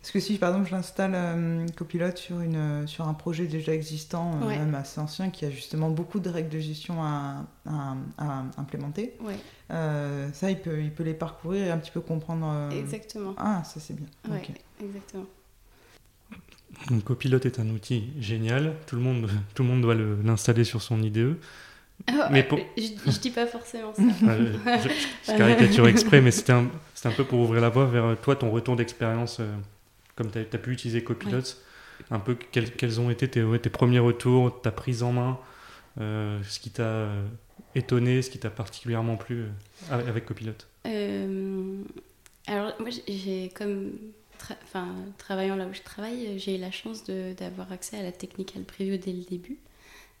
[0.00, 3.74] Parce que si par exemple j'installe euh, Copilot sur, une, euh, sur un projet déjà
[3.74, 8.44] existant, euh, même assez ancien, qui a justement beaucoup de règles de gestion à, à,
[8.56, 9.12] implémenter,
[9.68, 12.70] ça il peut, il peut les parcourir et un petit peu comprendre.
[12.72, 13.34] Exactement.
[13.36, 14.06] Ah, ça c'est bien.
[14.30, 14.42] Ouais,
[14.82, 15.26] exactement.
[16.88, 20.80] Donc Copilot est un outil génial, tout le monde, tout le monde doit l'installer sur
[20.80, 21.36] son IDE.
[22.10, 24.02] Oh, mais je, je, dis pas forcément ça.
[24.02, 26.68] je, caricature exprès, mais c'était un,
[27.04, 29.42] un, peu pour ouvrir la voie vers toi, ton retour d'expérience
[30.20, 31.40] comme tu as, pu utiliser Copilot,
[32.10, 35.40] un peu quels, ont été tes, tes, premiers retours, ta prise en main,
[35.98, 37.26] euh, ce qui t'a euh,
[37.74, 39.44] étonné, ce qui t'a particulièrement plu
[39.90, 40.52] euh, avec Copilot
[42.46, 43.92] Alors, moi, j'ai comme.
[44.62, 48.64] enfin, travaillant là où je travaille, j'ai eu la chance d'avoir accès à la technical
[48.64, 49.56] preview dès le début.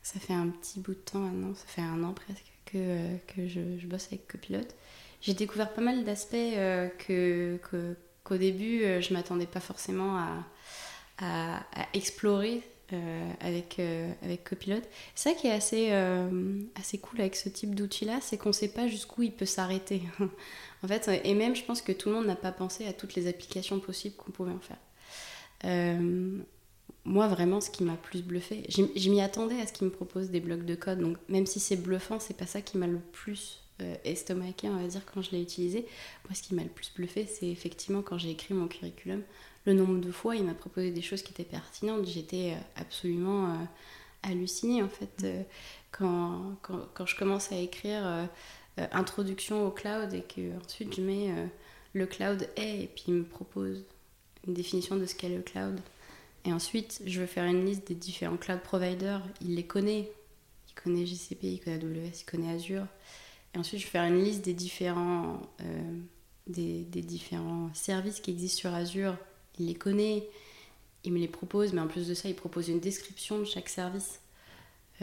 [0.02, 3.46] Ça fait un petit bout de temps maintenant, ça fait un an presque que, que
[3.46, 4.66] je, je bosse avec Copilot.
[5.20, 6.56] J'ai découvert pas mal d'aspects
[7.06, 10.44] que, que qu'au début, euh, je m'attendais pas forcément à,
[11.92, 12.62] explorer
[12.94, 14.80] euh, avec, euh, avec Copilot.
[15.14, 15.92] Ça qui est assez,
[16.74, 20.02] assez cool avec ce type d'outil-là, c'est qu'on ne sait pas jusqu'où il peut s'arrêter.
[20.82, 23.14] en fait, et même, je pense que tout le monde n'a pas pensé à toutes
[23.14, 26.00] les applications possibles qu'on pouvait en faire.
[27.04, 30.30] moi, vraiment, ce qui m'a plus bluffé, je m'y attendais à ce qu'il me propose
[30.30, 32.98] des blocs de code, donc même si c'est bluffant, c'est pas ça qui m'a le
[33.12, 35.86] plus euh, estomaqué, on va dire, quand je l'ai utilisé.
[36.24, 39.22] Moi, ce qui m'a le plus bluffé, c'est effectivement quand j'ai écrit mon curriculum,
[39.66, 42.06] le nombre de fois il m'a proposé des choses qui étaient pertinentes.
[42.06, 43.56] J'étais euh, absolument euh,
[44.22, 45.26] hallucinée, en fait,
[45.90, 48.28] quand, quand, quand, je commence à écrire
[48.76, 51.30] introduction au cloud et que ensuite je mets
[51.94, 53.82] le cloud est, et puis il me propose
[54.46, 55.80] une définition de ce qu'est le cloud.
[56.44, 59.22] Et ensuite, je veux faire une liste des différents cloud providers.
[59.40, 60.10] Il les connaît.
[60.68, 62.86] Il connaît GCP, il connaît AWS, il connaît Azure.
[63.54, 66.00] Et ensuite, je vais faire une liste des différents euh,
[66.50, 69.16] des, différents services qui existent sur Azure,
[69.58, 70.28] il les connaît,
[71.04, 73.68] il me les propose, mais en plus de ça, il propose une description de chaque
[73.68, 74.20] service.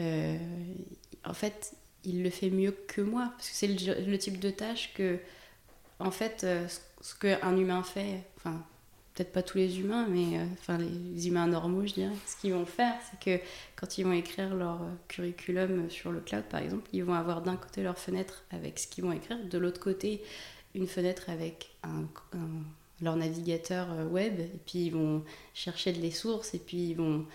[0.00, 0.38] Euh,
[1.24, 4.92] en fait, il le fait mieux que moi, parce que c'est le, type de tâche
[4.94, 5.18] que,
[5.98, 6.66] en fait, euh,
[7.00, 8.24] ce qu'un humain fait,
[9.18, 12.52] peut-être pas tous les humains, mais euh, enfin les humains normaux, je dirais, ce qu'ils
[12.52, 16.88] vont faire, c'est que quand ils vont écrire leur curriculum sur le cloud, par exemple,
[16.92, 20.22] ils vont avoir d'un côté leur fenêtre avec ce qu'ils vont écrire, de l'autre côté
[20.76, 21.74] une fenêtre avec
[23.00, 27.26] leur navigateur web, et puis ils vont chercher de les sources, et puis ils vont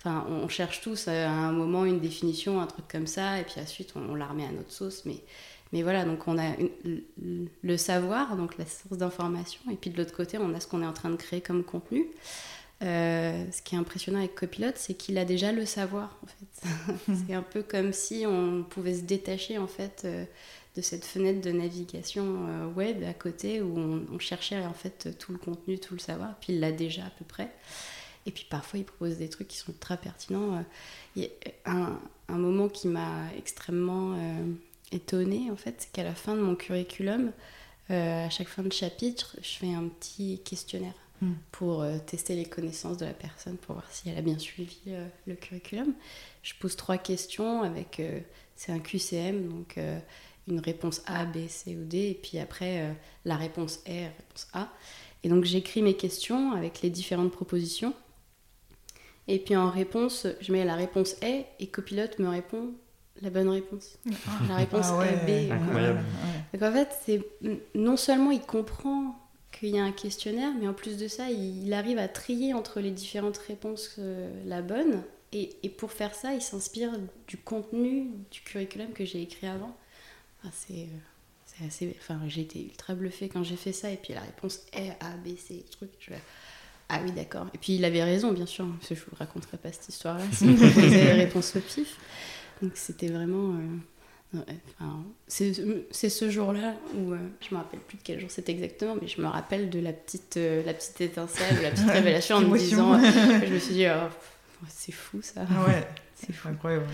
[0.00, 3.60] Enfin, on cherche tous à un moment une définition, un truc comme ça, et puis
[3.60, 5.04] ensuite on, la remet à notre sauce.
[5.04, 5.24] Mais,
[5.72, 6.54] mais voilà, donc on a
[7.62, 10.82] le savoir, donc la source d'information, et puis de l'autre côté, on a ce qu'on
[10.82, 12.06] est en train de créer comme contenu.
[12.82, 17.12] Euh, ce qui est impressionnant avec Copilot, c'est qu'il a déjà le savoir, en fait.
[17.26, 20.24] c'est un peu comme si on pouvait se détacher, en fait, euh,
[20.76, 25.18] de cette fenêtre de navigation euh, web à côté où on, on, cherchait, en fait,
[25.18, 27.50] tout le contenu, tout le savoir, puis il l'a déjà à peu près.
[28.26, 30.64] Et puis parfois, il propose des trucs qui sont très pertinents.
[31.16, 31.30] Il y
[31.64, 34.14] a un, un moment qui m'a extrêmement
[34.92, 37.32] étonnée, en fait, c'est qu'à la fin de mon curriculum,
[37.90, 41.32] euh, à chaque fin de chapitre, je fais un petit questionnaire hmm.
[41.52, 44.78] pour euh, tester les connaissances de la personne, pour voir si elle a bien suivi
[45.26, 45.94] le curriculum.
[46.42, 48.02] Je pose trois questions avec,
[48.56, 49.78] c'est un QCM, donc
[50.46, 54.68] une réponse A, B, C ou D, et puis après la réponse R, réponse A.
[55.24, 57.94] Et donc j'écris mes questions avec les différentes propositions.
[59.26, 62.72] Et puis en réponse, je mets la réponse est et copilote me répond
[63.22, 63.98] la bonne réponse.
[64.48, 65.50] La réponse ah B.
[65.50, 66.00] Incroyable.
[66.52, 67.22] Donc en fait, c'est
[67.74, 69.18] non seulement il comprend
[69.52, 72.80] qu'il y a un questionnaire, mais en plus de ça, il, arrive à trier entre
[72.80, 75.02] les différentes réponses euh, la bonne.
[75.32, 76.92] Et, et, pour faire ça, il s'inspire
[77.26, 79.76] du contenu du curriculum que j'ai écrit avant.
[80.40, 81.94] Enfin, c'est euh, assez.
[81.98, 83.90] Enfin, j'ai été ultra bluffée quand j'ai fait ça.
[83.90, 85.90] Et puis la réponse est A, B, C, truc.
[85.98, 86.14] Je
[86.88, 87.46] ah oui, d'accord.
[87.52, 90.24] Et puis il avait raison, bien sûr, parce que je vous raconterai pas cette histoire-là
[90.32, 91.96] si vous posait les réponses au pif.
[92.62, 93.54] Donc c'était vraiment.
[94.34, 94.40] Euh,
[94.78, 95.52] enfin, c'est
[96.08, 99.20] ce jour-là où euh, je me rappelle plus de quel jour c'était exactement, mais je
[99.20, 102.98] me rappelle de la petite, euh, la petite étincelle, la petite révélation en me disant.
[103.46, 104.08] je me suis dit, oh,
[104.68, 105.46] c'est fou ça.
[105.50, 106.86] Ah ouais, c'est incroyable.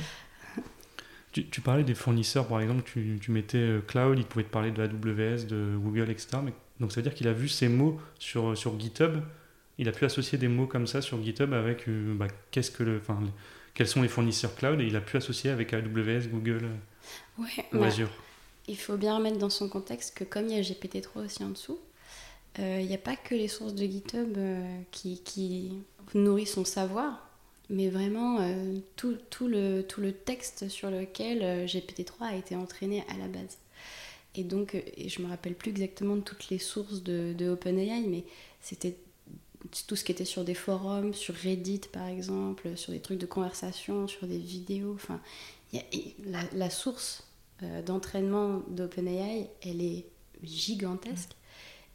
[1.32, 4.70] Tu, tu, parlais des fournisseurs, par exemple, tu, tu, mettais cloud, il pouvait te parler
[4.70, 6.38] de AWS, de Google, etc.
[6.44, 9.16] Mais, donc ça veut dire qu'il a vu ces mots sur, sur GitHub
[9.78, 12.82] il a pu associer des mots comme ça sur GitHub avec euh, bah, qu'est-ce que
[12.82, 13.18] le, enfin,
[13.74, 17.78] quels sont les fournisseurs cloud et il a pu associer avec AWS, Google euh, ou
[17.78, 18.10] bah, Azure.
[18.68, 21.50] Il faut bien remettre dans son contexte que comme il y a GPT-3 aussi en
[21.50, 21.78] dessous,
[22.58, 24.38] euh, il n'y a pas que les sources de GitHub
[24.90, 25.72] qui, qui,
[26.14, 27.28] nourrissent son savoir,
[27.68, 28.38] mais vraiment
[28.94, 33.58] tout, tout, le, tout le texte sur lequel GPT-3 a été entraîné à la base.
[34.36, 38.04] Et donc, et je me rappelle plus exactement de toutes les sources de, de OpenAI,
[38.08, 38.24] mais
[38.60, 38.96] c'était
[39.82, 43.26] tout ce qui était sur des forums, sur Reddit par exemple, sur des trucs de
[43.26, 44.94] conversation, sur des vidéos.
[44.94, 45.20] Enfin,
[46.52, 47.24] la, source
[47.62, 50.06] euh, d'entraînement d'OpenAI, elle est
[50.42, 51.30] gigantesque.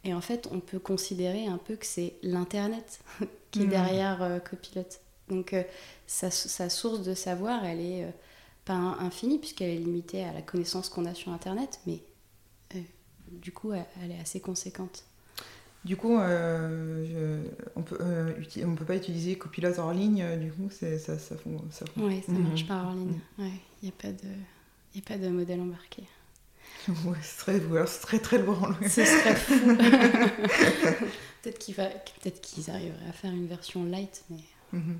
[0.04, 3.00] Et en fait, on peut considérer un peu que c'est l'Internet
[3.50, 4.84] qui est derrière euh, Copilot.
[5.28, 5.62] Donc, euh,
[6.06, 8.12] sa, source de savoir, elle est
[8.64, 12.02] pas infinie, puisqu'elle est limitée à la connaissance qu'on a sur Internet, mais
[13.30, 15.04] du coup, elle est assez conséquente.
[15.84, 17.42] Du coup, euh,
[17.74, 21.18] on peut, euh, on peut pas utiliser Copilot hors ligne, euh, du coup, ça, ça,
[21.18, 21.36] ça,
[21.70, 21.84] ça...
[21.96, 23.18] Oui, ça marche pas hors ligne.
[23.38, 23.50] Il mhm.
[23.82, 24.28] n'y a, pas de,
[24.94, 26.02] y a pas de modèle embarqué.
[26.88, 27.58] Ouais, c'est très,
[28.00, 28.76] très très loin.
[28.82, 29.76] Ce serait fou.
[31.42, 34.40] peut-être qu'ils peut qu'ils arriveraient à faire une version light, mais...
[34.72, 34.98] Mhm.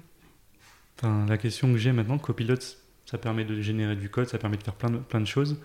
[0.96, 2.56] Enfin, la question que j'ai maintenant, Copilot,
[3.04, 5.58] ça permet de générer du code, ça permet de faire plein de, plein de choses.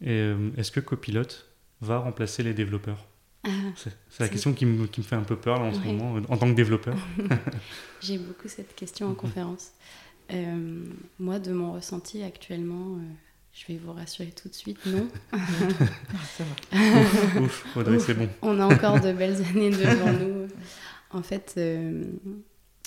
[0.00, 1.28] Et est-ce que Copilot
[1.80, 3.06] va remplacer les développeurs?
[3.76, 6.36] c'est la question qui me, qui me, fait un peu peur en ce moment, en
[6.36, 6.96] tant que développeur.
[8.00, 9.72] J'ai beaucoup cette question en conférence.
[10.32, 10.84] Euh,
[11.18, 13.00] moi, de mon ressenti actuellement, euh,
[13.52, 15.08] je vais vous rassurer tout de suite, non.
[16.36, 17.40] Ça va.
[17.40, 18.28] Ouf, Audrey, c'est bon.
[18.42, 20.48] On a encore de belles années devant nous.
[21.10, 22.04] En fait, euh,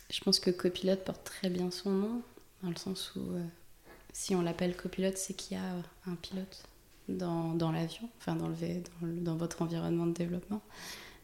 [0.10, 2.22] je pense que copilote porte très bien son nom,
[2.64, 3.22] dans le sens où
[4.14, 5.64] si on l'appelle copilote, c'est qu'il y a
[6.08, 6.64] un pilote
[7.10, 10.62] dans, dans l'avion, enfin dans, le, dans, dans, votre environnement de développement,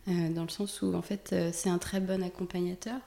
[0.07, 2.99] euh, dans le sens où en fait euh, c'est un très bon accompagnateur,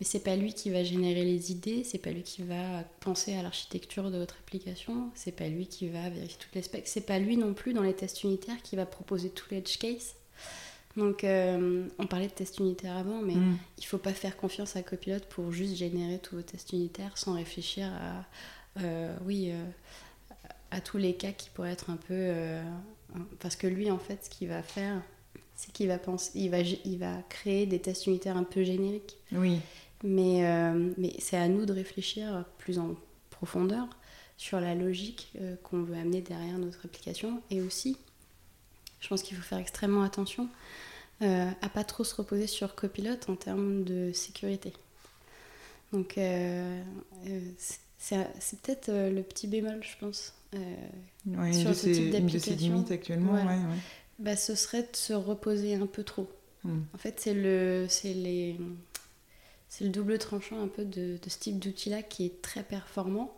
[0.00, 3.34] mais c'est pas lui qui va générer les idées, c'est pas lui qui va penser
[3.34, 7.06] à l'architecture de votre application, c'est pas lui qui va vérifier toutes les specs, c'est
[7.06, 10.14] pas lui non plus dans les tests unitaires qui va proposer tous les edge cases.
[10.94, 13.56] Donc, euh, on parlait de tests unitaires avant, mais mm.
[13.78, 17.32] il faut pas faire confiance à Copilot pour juste générer tous vos tests unitaires sans
[17.34, 18.80] réfléchir à,
[19.24, 19.52] oui,
[20.72, 22.14] à tous les cas qui pourraient être un peu...
[22.14, 22.62] Euh,
[23.40, 25.00] parce que lui, en fait, ce qu'il va faire,
[25.54, 29.18] c'est qu'il va penser, il va, il va créer des tests unitaires un peu génériques.
[29.32, 29.60] Oui.
[30.02, 30.42] Mais,
[30.98, 32.96] mais c'est à nous de réfléchir plus en
[33.30, 33.86] profondeur
[34.36, 35.32] sur la logique
[35.62, 37.96] qu'on veut amener derrière notre application et aussi,
[39.00, 40.48] je pense qu'il faut faire extrêmement attention
[41.22, 44.72] euh, à pas trop se reposer sur copilote en termes de sécurité.
[45.92, 46.82] Donc euh,
[47.28, 47.40] euh,
[48.40, 50.34] c'est peut-être le petit bémol, je pense.
[51.26, 52.84] Ouais, sur ce type d'application.
[52.90, 53.58] actuellement, ouais.
[54.18, 56.28] Bah, ce serait de se reposer un peu trop.
[56.64, 56.80] Hmm.
[56.94, 58.56] En fait, c'est le, les,
[59.68, 63.36] c'est le double tranchant un peu de, de ce type d'outil-là qui est très performant.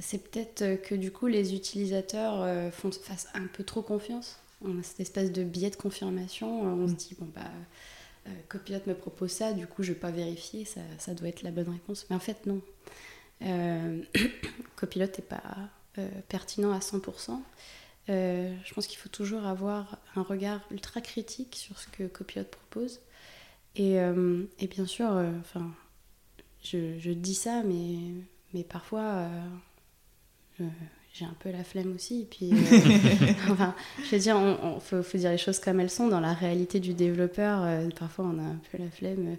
[0.00, 4.82] C'est peut-être que du coup les utilisateurs font, fassent un peu trop confiance on a
[4.82, 6.62] cette espèce de billet de confirmation.
[6.62, 6.96] On se mm.
[6.96, 7.50] dit, bon, bah,
[8.26, 11.42] euh, copilote me propose ça, du coup, je vais pas vérifier, ça, ça, doit être
[11.42, 12.06] la bonne réponse.
[12.10, 12.60] Mais en fait, non.
[13.42, 14.02] Euh,
[14.76, 15.42] copilote n'est pas
[15.98, 17.40] euh, pertinent à 100%.
[18.08, 23.00] je pense qu'il faut toujours avoir un regard ultra critique sur ce que copilote propose.
[23.76, 25.08] Et, et bien sûr,
[25.40, 25.72] enfin,
[26.64, 29.28] je, dis ça, mais, parfois,
[31.12, 32.22] j'ai un peu la flemme aussi.
[32.22, 33.74] Et puis, euh, enfin,
[34.04, 36.08] je veux dire, il faut, dire les choses comme elles sont.
[36.08, 39.36] Dans la réalité du développeur, euh, parfois on a un peu la flemme.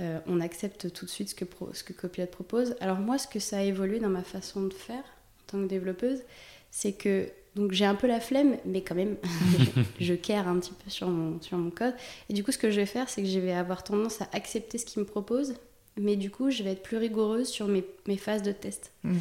[0.00, 2.74] Euh, on accepte tout de suite ce que, ce que Copilot propose.
[2.80, 5.66] Alors moi, ce que ça a évolué dans ma façon de faire en tant que
[5.66, 6.22] développeuse,
[6.70, 9.16] c'est que donc j'ai un peu la flemme, mais quand même,
[10.00, 11.94] je, care un petit peu sur mon, sur mon code.
[12.28, 14.28] Et du coup, ce que je vais faire, c'est que je vais avoir tendance à
[14.32, 15.54] accepter ce qu'il me propose,
[15.96, 18.90] mais du coup, je vais être plus rigoureuse sur mes, mes phases de test.
[19.04, 19.14] Mmh.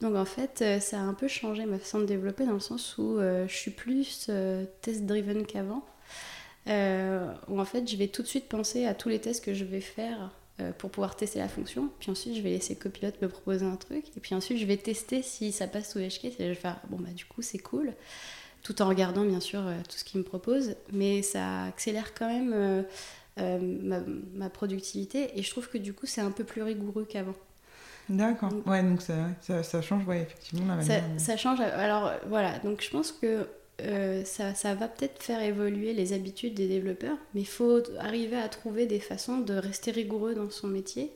[0.00, 2.60] Donc en fait, euh, ça a un peu changé ma façon de développer dans le
[2.60, 5.84] sens où euh, je suis plus euh, test-driven qu'avant.
[6.66, 9.64] Où en fait, je vais tout de suite penser à tous les tests que je
[9.64, 10.30] vais faire
[10.78, 11.90] pour pouvoir tester la fonction.
[12.00, 14.04] Puis ensuite, je vais laisser Copilot me proposer un truc.
[14.16, 16.24] Et puis ensuite, je vais tester si ça passe sous HK.
[16.26, 17.94] Et je vais faire, bon, bah du coup, c'est cool.
[18.62, 20.76] Tout en regardant, bien sûr, tout ce qu'il me propose.
[20.92, 22.84] Mais ça accélère quand même
[23.38, 24.00] ma,
[24.34, 25.38] ma, productivité.
[25.38, 27.34] Et je trouve que du coup, c'est un peu plus rigoureux qu'avant.
[28.10, 28.52] D'accord.
[28.66, 31.02] Ouais, donc ça, ça, ça, change, ouais, effectivement, la manière.
[31.16, 31.60] Ça, ça, change.
[31.60, 33.46] Alors voilà, donc je pense que
[33.84, 38.36] euh, ça, ça, va peut-être faire évoluer les habitudes des développeurs, mais il faut arriver
[38.36, 41.12] à trouver des façons de rester rigoureux dans son métier.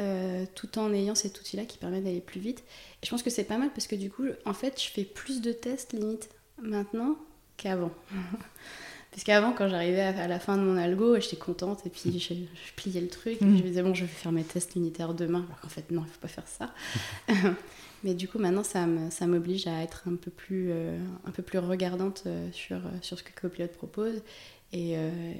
[0.00, 2.64] Euh, tout en ayant cet outil-là qui permet d'aller plus vite.
[3.00, 5.04] Et je pense que c'est pas mal parce que du coup, en fait, je fais
[5.04, 7.16] plus de tests limite maintenant
[7.56, 7.92] qu'avant.
[9.12, 12.34] Parce qu'avant, quand j'arrivais à, la fin de mon algo, j'étais contente et puis je,
[12.74, 13.34] pliais le truc.
[13.34, 15.44] Et je me disais, bon, je vais faire mes tests unitaires demain.
[15.46, 16.74] Alors qu'en fait, non, il ne faut pas faire ça.
[18.04, 18.86] Mais du coup, maintenant, ça
[19.26, 23.18] m'oblige à être un peu plus, euh, un peu plus regardante euh, sur, euh, sur
[23.18, 24.22] ce que Copilot propose.
[24.72, 24.94] Et,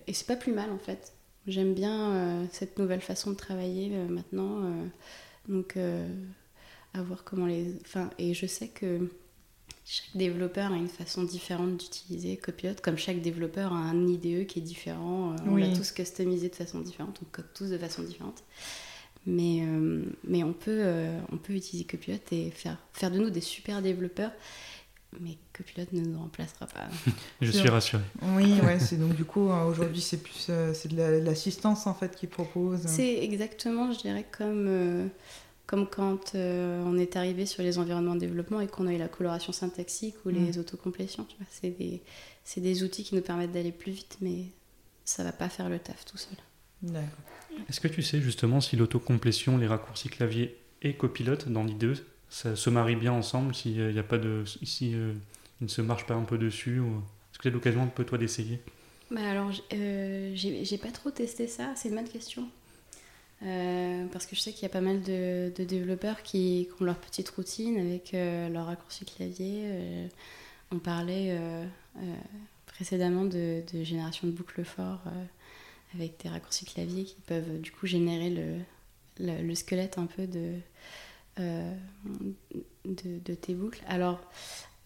[0.07, 1.12] et c'est pas plus mal, en fait.
[1.48, 4.70] J'aime bien cette nouvelle façon de travailler maintenant.
[5.48, 7.74] donc, à voir comment les.
[7.85, 9.09] Enfin, et je sais que
[9.85, 14.59] chaque développeur a une façon différente d'utiliser Copilot, comme chaque développeur a un IDE qui
[14.59, 15.33] est différent.
[15.33, 18.42] Euh, on l'a tous customisé de façon différente, on code tous de façon différente.
[19.26, 23.30] Mais, euh, mais on, peut, euh, on peut utiliser Copilot et faire, faire de nous
[23.30, 24.32] des super développeurs.
[25.20, 26.88] Mais Copilot ne nous remplacera pas.
[27.40, 28.02] Je suis rassuré.
[28.22, 32.26] Oui, ouais, c'est donc du coup aujourd'hui c'est plus c'est de l'assistance en fait qui
[32.26, 32.80] propose.
[32.87, 35.08] C'est exactement, je dirais comme
[35.66, 38.98] comme quand euh, on est arrivé sur les environnements de développement et qu'on a eu
[38.98, 40.60] la coloration syntaxique ou les mm.
[40.60, 41.26] autocomplétions.
[41.50, 42.02] C'est des,
[42.56, 44.46] des, outils qui nous permettent d'aller plus vite, mais
[45.04, 46.37] ça va pas faire le taf tout seul.
[47.68, 51.96] Est-ce que tu sais justement si l'autocomplétion, les raccourcis clavier et copilote dans l'IDE,
[52.28, 55.12] ça se marie bien ensemble, s'il n'y a pas de, si euh,
[55.60, 57.02] il ne se marche pas un peu dessus ou...
[57.32, 58.60] Est-ce que tu as l'occasion peut toi d'essayer?
[59.10, 62.48] Bah alors, euh, j'ai pas trop testé ça, c'est une bonne question.
[63.42, 66.96] Euh, parce que je sais qu'il y a pas mal de, développeurs qui, ont leur
[66.96, 69.62] petite routine avec euh, leur raccourci clavier.
[69.66, 70.08] Euh,
[70.70, 71.38] on parlait
[72.66, 75.02] précédemment de, génération de boucles forts
[75.94, 78.59] avec des raccourcis clavier qui peuvent du coup générer le,
[79.20, 80.54] le, squelette un peu de,
[82.85, 83.83] de, tes boucles.
[83.87, 84.20] Alors,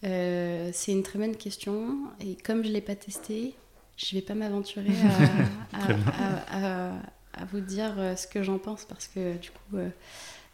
[0.01, 3.55] c'est une très bonne question et comme je ne l'ai pas testé,
[3.97, 4.93] je ne vais pas m'aventurer
[5.73, 6.93] à
[7.39, 9.89] à vous dire euh, ce que j'en pense parce que du coup, euh,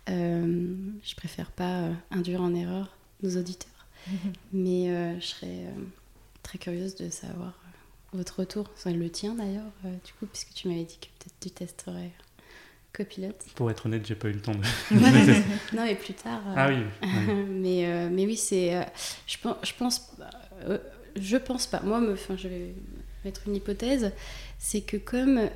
[0.10, 3.72] euh, je préfère pas induire en erreur nos auditeurs.
[4.54, 5.66] Mais je serais
[6.44, 7.60] très curieuse de savoir
[8.16, 12.12] votre retour, le tien d'ailleurs, du coup, puisque tu m'avais dit que peut-être tu testerais
[12.94, 13.46] copilote.
[13.56, 14.58] Pour être honnête, j'ai pas eu le temps de.
[15.76, 16.42] non, mais plus tard.
[16.56, 16.84] ah oui.
[17.50, 18.86] mais, mais oui, c'est.
[19.28, 19.58] je pense.
[19.64, 20.12] Je pense,
[21.16, 21.82] je pense pas.
[21.82, 22.76] Moi, me, je vais
[23.24, 24.12] mettre une hypothèse.
[24.58, 25.50] C'est que comme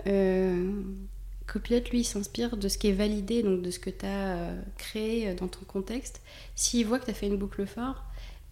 [1.52, 4.62] Copilot, lui, s'inspire de ce qui est validé, donc de ce que tu as euh,
[4.78, 6.22] créé euh, dans ton contexte.
[6.56, 8.04] S'il voit que tu as fait une boucle fort,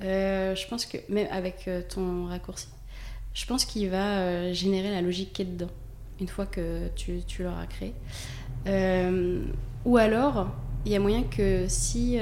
[0.02, 2.68] euh, je pense que, même avec ton raccourci,
[3.38, 5.70] Je pense qu'il va générer la logique qui est dedans,
[6.20, 7.94] une fois que tu, tu l'auras créé.
[9.86, 10.50] ou alors,
[10.86, 12.18] il y a moyen que si,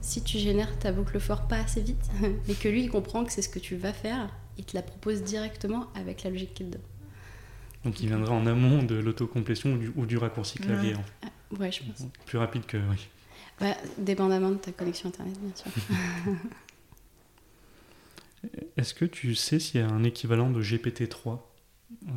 [0.00, 2.10] si tu génères ta boucle fort pas assez vite,
[2.48, 4.82] mais que lui, il comprend que c'est ce que tu vas faire, il te la
[4.82, 6.80] propose directement avec la logique qui est dedans.
[7.84, 10.94] Donc il viendra en amont de l'autocomplétion ou du, raccourci clavier.
[10.94, 11.00] Ouais.
[11.22, 11.28] Ah,
[11.60, 12.08] ouais, je pense.
[12.24, 12.78] Plus rapide que.
[12.78, 13.06] Oui.
[13.60, 15.70] Bah, dépendamment de ta connexion internet, bien sûr.
[18.76, 21.40] Est-ce que tu sais s'il y a un équivalent de GPT-3
[22.08, 22.10] euh,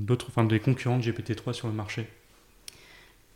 [0.00, 2.08] d'autres, enfin des concurrents de GPT-3 sur le marché?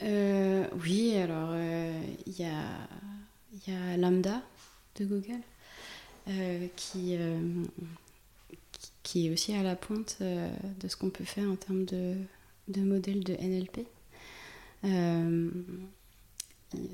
[0.03, 2.64] Euh, Oui, alors euh, il y, a,
[3.66, 4.43] y, Lambda
[4.97, 5.41] de Google
[6.74, 7.20] qui, est
[9.30, 12.16] aussi à la pointe de ce qu'on peut faire en termes de,
[12.66, 13.87] de modèles de NLP.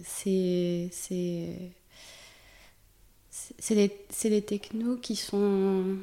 [0.04, 0.90] C'est
[3.70, 3.90] des,
[4.24, 5.96] des, technos qui sont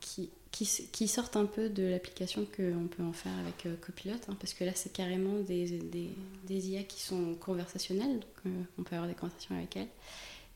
[0.00, 4.14] qui, qui, qui sortent un peu de l'application qu'on peut en faire avec euh, Copilot,
[4.28, 6.10] hein, parce que là c'est carrément des, des,
[6.46, 9.88] des, IA qui sont conversationnelles, donc on peut avoir des conversations avec elles.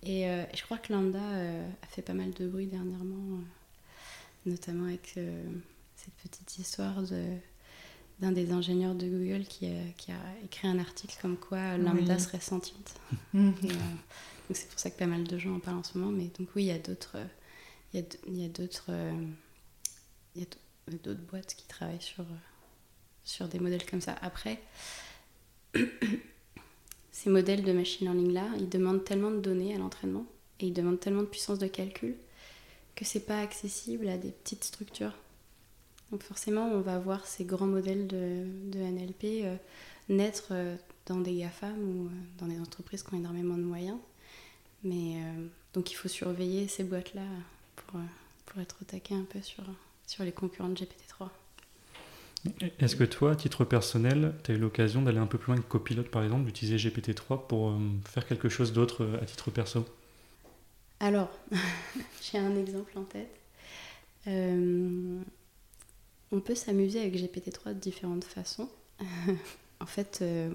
[0.04, 3.40] Et je crois que Lambda a fait pas mal de bruit dernièrement
[4.48, 5.42] notamment avec euh,
[5.96, 7.24] cette petite histoire de
[8.20, 12.18] d'un des ingénieurs de Google qui a, qui a, écrit un article comme quoi lambda
[12.18, 12.94] serait sentiente.
[13.32, 13.54] Mhm.
[14.48, 16.12] Euh, donc c'est pour ça que pas mal de gens en parlent en ce moment.
[16.12, 17.16] Mais donc oui, il y a d'autres,
[17.92, 18.90] il y a, d'autres,
[20.34, 22.24] il y a d'autres boîtes qui travaillent sur
[23.24, 24.16] sur des modèles comme ça.
[24.22, 24.58] Après,
[27.12, 30.24] ces modèles de machine learning là, ils demandent tellement de données à l'entraînement
[30.60, 32.16] et ils demandent tellement de puissance de calcul
[32.96, 35.12] que c'est pas accessible à des petites structures.
[36.10, 39.56] Donc forcément, on va voir ces grands modèles de, de NLP euh,
[40.08, 40.76] naître euh,
[41.06, 43.98] dans des GAFAM ou euh, dans des entreprises qui ont énormément de moyens.
[44.84, 45.16] Mais
[45.74, 47.26] donc il faut surveiller ces boîtes-là
[47.76, 48.00] pour,
[48.46, 49.64] pour être attaqué un peu sur,
[50.06, 51.28] sur les concurrents de GPT-3.
[52.78, 55.60] Est-ce que toi, à titre personnel, tu as eu l'occasion d'aller un peu plus loin
[55.60, 57.74] que Copilot, par exemple, d'utiliser GPT-3 pour
[58.06, 59.84] faire quelque chose d'autre à titre perso?
[61.00, 61.30] Alors,
[62.22, 63.34] j'ai un exemple en tête.
[64.26, 65.20] Euh,
[66.32, 68.68] on peut s'amuser avec GPT-3 de différentes façons.
[69.80, 70.50] en fait, euh,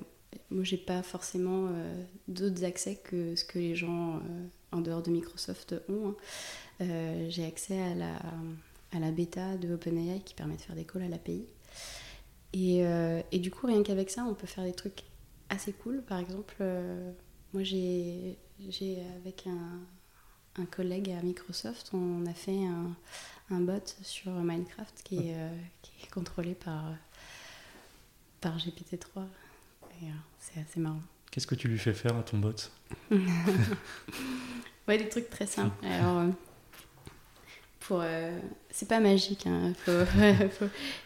[0.50, 4.22] moi, j'ai pas forcément euh, d'autres accès que ce que les gens
[4.72, 6.16] en dehors de Microsoft ont.
[6.80, 6.86] Hein.
[7.30, 8.16] j'ai accès à la,
[8.92, 11.46] à la bêta de OpenAI qui permet de faire des calls à l'API.
[12.54, 12.84] Et,
[13.32, 15.04] et du coup, rien qu'avec ça, on peut faire des trucs
[15.50, 16.02] assez cool.
[16.02, 16.56] Par exemple,
[17.54, 18.38] moi, j'ai
[19.18, 19.80] avec un,
[20.56, 22.96] un collègue à Microsoft, on a fait un,
[23.50, 26.94] un bot sur Minecraft qui est, euh, qui est contrôlé par,
[28.42, 29.26] par GPT-3.
[30.04, 31.02] Et euh, c'est assez marrant.
[31.32, 32.54] Qu'est-ce que tu lui fais faire à ton bot
[34.88, 35.76] Ouais, des trucs très simples.
[35.86, 36.30] Alors, euh,
[37.80, 38.04] pour,
[38.70, 39.48] c'est pas magique.
[39.48, 39.74] Hein.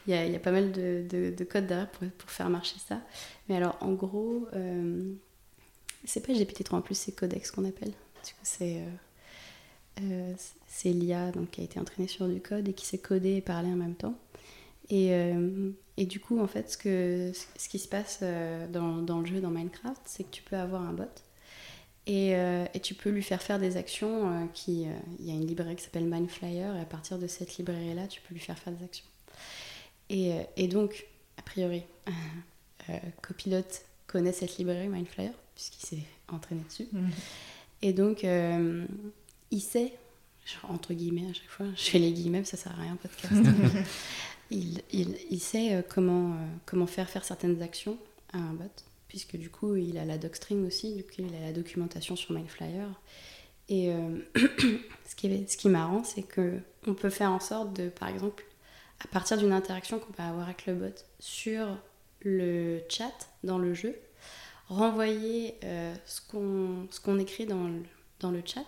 [0.07, 2.49] Il y, a, y, a, pas mal de, de, de codes derrière pour, pour, faire
[2.49, 3.01] marcher ça.
[3.47, 4.47] Mais alors, en gros,
[6.03, 7.91] c'est pas GPT-3 en plus, c'est Codex qu'on appelle.
[7.91, 8.81] Du coup, c'est
[10.03, 10.33] euh,
[10.67, 13.41] c'est l'IA donc, qui a été entraînée sur du code et qui s'est codé et
[13.41, 14.15] parlé en même temps.
[14.89, 18.97] Et, euh, et, du coup, en fait, ce, que, ce qui se passe euh, dans,
[18.97, 21.03] dans, le jeu, dans Minecraft, c'est que tu peux avoir un bot
[22.05, 22.31] et,
[22.73, 24.47] et tu peux lui faire faire des actions.
[24.53, 24.87] qui,
[25.19, 28.21] il y a une librairie qui s'appelle Mindflyer et à partir de cette librairie-là, tu
[28.21, 29.05] peux lui faire faire des actions.
[30.09, 31.83] Et, et donc, a priori,
[33.21, 33.67] Copilot
[34.07, 36.87] connaît cette librairie Mindflyer puisqu'il s'est entraîné dessus.
[36.93, 37.09] Mmh.
[37.81, 38.25] Et donc,
[39.51, 39.93] il sait,
[40.63, 43.33] entre guillemets à chaque fois, je fais les guillemets, ça sert à rien, podcast.
[44.51, 47.97] il, il, sait euh, comment, euh, comment faire faire certaines actions
[48.33, 48.65] à un bot,
[49.07, 52.33] puisque du coup, il a la docstring aussi, du coup, il a la documentation sur
[52.33, 52.87] MindFlyer.
[53.69, 54.19] Et euh,
[55.05, 58.45] ce, qui est, ce qui marrant, c'est qu'on peut faire en sorte de, par exemple,
[59.03, 61.77] à partir d'une interaction qu'on va avoir avec le bot sur
[62.21, 63.95] le chat dans le jeu,
[64.69, 65.55] renvoyer
[66.05, 66.19] ce
[66.99, 67.83] qu'on écrit dans le,
[68.19, 68.65] dans le chat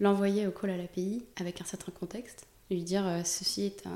[0.00, 3.90] l'envoyer au call à l'API avec un certain contexte, lui dire ceci est euh,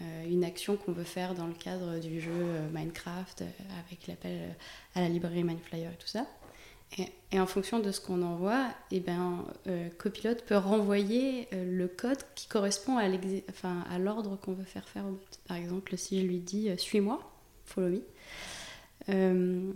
[0.00, 3.42] une action qu'on veut faire dans le cadre du jeu euh, Minecraft
[3.86, 4.54] avec l'appel
[4.94, 6.26] à la librairie Mindflyer et tout ça.
[6.98, 9.44] Et, en fonction de ce qu'on envoie, et eh ben,
[9.98, 15.20] Copilot peut renvoyer le code qui correspond à l'ordre qu'on veut faire faire au bot.
[15.48, 17.18] Par exemple, si je lui dis suis-moi,
[17.64, 17.88] follow
[19.08, 19.72] me,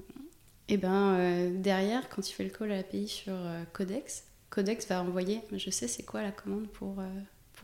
[0.69, 3.35] et eh ben, derrière, quand il fait le call à l'API sur
[3.73, 7.21] Codex, Codex va envoyer, je sais c'est quoi la commande pour, euh,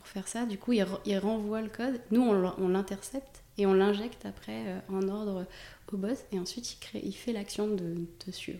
[0.07, 0.45] pour faire ça.
[0.45, 1.99] Du coup, il, il renvoie le code.
[2.11, 5.45] Nous, on l'intercepte et on l'injecte après euh, en ordre
[5.91, 6.17] au boss.
[6.31, 8.59] Et ensuite, il, crée, il fait l'action de te suivre.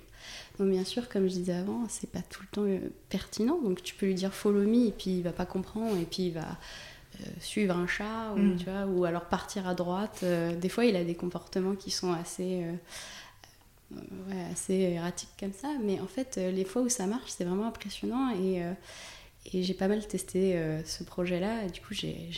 [0.60, 3.60] Donc, bien sûr, comme je disais avant, c'est pas tout le temps euh, pertinent.
[3.62, 6.28] Donc, tu peux lui dire follow me et puis il va pas comprendre et puis
[6.28, 6.58] il va.
[7.40, 8.58] suivre un chat ou, mm.
[8.58, 10.24] tu vois, ou alors partir à droite.
[10.24, 12.64] des fois, il a des comportements qui sont assez,
[14.52, 18.30] assez erratiques comme ça, mais en fait, les fois où ça marche, c'est vraiment impressionnant
[18.36, 18.62] et,
[19.54, 21.66] et j'ai pas mal testé ce projet-là.
[21.66, 22.30] Et du coup, j'ai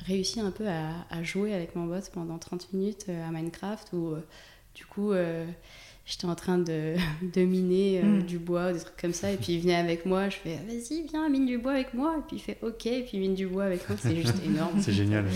[0.00, 4.14] réussi un peu à, à, jouer avec mon boss pendant 30 minutes à Minecraft où
[4.74, 5.12] du coup
[6.06, 6.94] j'étais en train de,
[7.34, 8.22] de miner euh, hmm.
[8.22, 11.02] du bois, des trucs comme ça, et puis il venait avec moi, je fais vas-y,
[11.02, 13.46] viens, mine du bois avec moi, et puis il fait ok, et puis mine du
[13.46, 14.80] bois avec moi, c'est juste énorme.
[14.80, 15.26] c'est génial.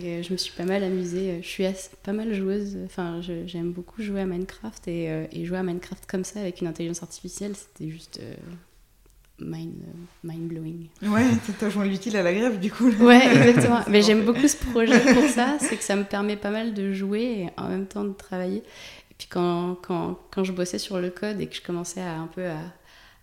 [0.00, 1.64] Et euh, je me suis pas mal amusée, je suis
[2.04, 6.06] pas mal joueuse, enfin j'aime beaucoup jouer à Minecraft, et, euh, et, jouer à Minecraft
[6.06, 8.20] comme ça avec une intelligence artificielle, c'était juste.
[9.38, 9.74] Mind,
[10.24, 10.86] mind, blowing.
[11.02, 11.26] Ouais,
[11.58, 12.90] t'as joint l'utile à la grève du coup.
[13.00, 13.80] Ouais, exactement.
[13.88, 16.94] Mais j'aime beaucoup ce projet pour ça, c'est que ça me permet pas mal de
[16.94, 18.62] jouer et en même temps de travailler.
[19.18, 22.26] Puis quand, quand, quand, je bossais sur le code et que je commençais à un
[22.26, 22.58] peu à,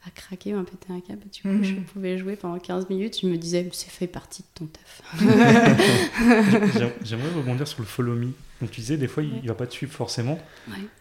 [0.05, 1.83] à craquer ou à péter un câble, du coup, je mhm.
[1.85, 3.19] pouvais jouer pendant 15 minutes.
[3.21, 5.01] Je me disais, c'est fait partie de ton taf.
[7.03, 8.31] J'aimerais rebondir sur le follow me.
[8.61, 10.39] Donc tu disais, des fois, il ne va pas te suivre forcément.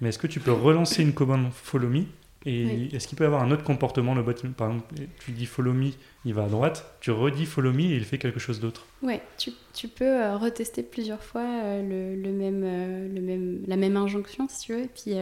[0.01, 2.05] Mais est-ce que tu peux relancer une commande follow me
[2.45, 5.73] et est-ce qu'il peut avoir un autre comportement le bot Par exemple, tu dis follow
[5.73, 5.91] me,
[6.25, 8.87] il va à droite, tu redis follow me et il fait quelque chose d'autre.
[9.03, 13.63] Ouais, tu, tu peux euh, retester plusieurs fois euh, le, le, même, euh, le même,
[13.67, 15.15] la même injonction si tu veux, et puis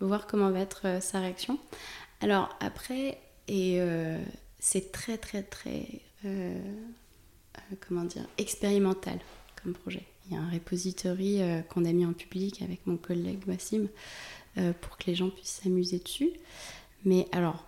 [0.00, 1.58] voir comment va être sa réaction.
[2.20, 3.80] Alors après, et
[4.58, 5.86] c'est très très très
[7.86, 9.18] comment dire expérimental
[9.62, 10.02] comme projet.
[10.28, 13.88] Il y a un repository qu'on a mis en public avec mon collègue Wassim
[14.58, 16.30] euh, pour que les gens puissent s'amuser dessus.
[17.04, 17.64] Mais alors,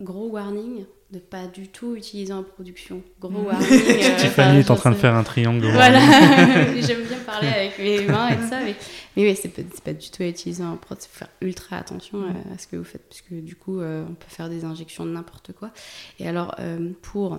[0.00, 3.02] gros warning de pas du tout utiliser en production.
[3.20, 3.46] Gros mm.
[3.46, 3.68] warning.
[3.68, 5.66] Euh, Tiffany est en train de faire un triangle.
[5.70, 6.00] Voilà,
[6.80, 8.74] j'aime bien parler avec mes mains et tout ça, mais,
[9.16, 10.98] oui, c'est pas, pas du tout à utiliser en prod.
[11.00, 13.80] Il faut faire ultra attention euh, à, ce que vous faites, parce que du coup,
[13.80, 15.70] on peut faire des injections de n'importe quoi.
[16.18, 16.54] Et alors,
[17.02, 17.38] pour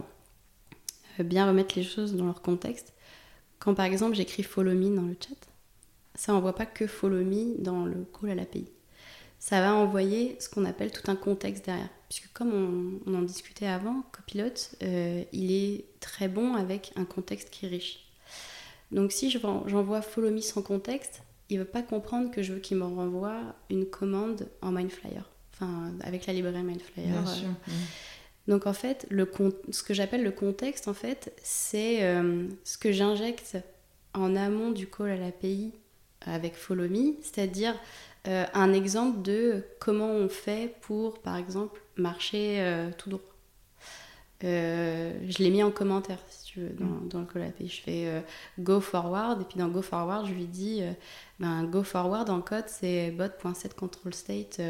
[1.19, 2.93] bien remettre les choses dans leur contexte,
[3.59, 5.48] quand par exemple j'écris follow me dans le chat,
[6.15, 8.67] ça n'envoie pas que follow me dans le call à l'API.
[9.39, 11.89] Ça va envoyer ce qu'on appelle tout un contexte derrière.
[12.09, 14.51] Puisque comme on, en discutait avant, Copilot,
[14.83, 18.05] euh, il est très bon avec un contexte qui est riche.
[18.91, 22.59] Donc si j'envoie follow me sans contexte, il ne va pas comprendre que je veux
[22.59, 23.39] qu'il me renvoie
[23.69, 25.21] une commande en Mindflyer.
[25.53, 27.07] Enfin, avec la librairie Mindflyer.
[27.07, 27.47] Bien sûr.
[27.47, 27.71] Euh.
[28.47, 29.29] Donc en fait, le
[29.69, 33.57] ce que j'appelle le contexte, en fait, c'est euh, ce que j'injecte
[34.13, 35.71] en amont du call à l'API
[36.25, 37.75] avec Follow Me, c'est-à-dire
[38.27, 43.21] euh, un exemple de comment on fait pour, par exemple, marcher euh, tout droit.
[44.43, 47.07] Euh, je l'ai mis en commentaire, si tu veux, dans, mm.
[47.09, 47.53] dans le collab.
[47.59, 48.23] je fais
[48.59, 50.81] go forward, et puis dans go forward, je lui dis
[51.39, 54.61] ben, go forward en code, c'est bot.set control state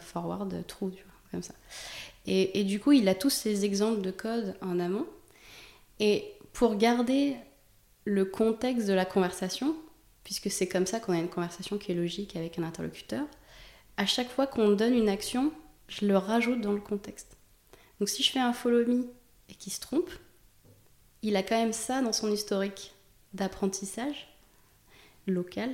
[0.00, 1.54] forward true, tu vois, comme ça.
[2.26, 5.06] Et, et, du coup, il a tous ces exemples de code en amont.
[6.00, 7.36] Et pour garder
[8.04, 9.74] le contexte de la conversation,
[10.24, 13.26] puisque c'est comme ça qu'on a une conversation qui est logique avec un interlocuteur.
[13.96, 15.52] À chaque fois qu'on donne une action,
[15.88, 17.36] je le rajoute dans le contexte.
[17.98, 19.08] Donc si je fais un follow me
[19.48, 20.10] et qu'il se trompe,
[21.22, 22.94] il a quand même ça dans son historique
[23.34, 24.28] d'apprentissage
[25.26, 25.70] local.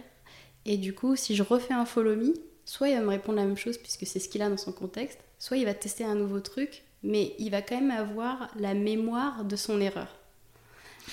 [0.65, 2.35] Et du coup, si je refais un follow me,
[2.65, 4.73] soit il va me répondre la même chose puisque c'est ce qu'il a dans son
[4.73, 8.75] contexte, soit il va tester un nouveau truc, mais il va quand même avoir la
[8.75, 10.16] mémoire de son erreur.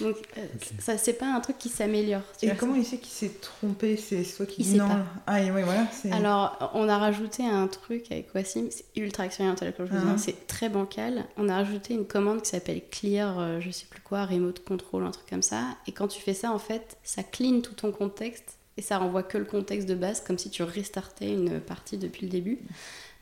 [0.02, 0.46] Donc, euh,
[0.80, 2.22] ça, c'est pas un truc qui s'améliore.
[2.41, 4.88] Et comment il sait qu'il s'est trompé C'est soit qui il non.
[4.88, 5.06] Pas.
[5.28, 5.88] Ah, voilà.
[6.12, 10.18] Alors, on a rajouté un truc avec Wassim, c'est ultra expérimental, comme je vous ah.
[10.18, 11.26] c'est très bancal.
[11.38, 15.06] On a rajouté une commande qui s'appelle clear, euh, je sais plus quoi, remote control,
[15.06, 15.64] un truc comme ça.
[15.88, 19.24] Et quand tu fais ça, en fait, ça clean tout ton contexte et ça renvoie
[19.24, 22.60] que le contexte de base, comme si tu restartais une partie depuis le début.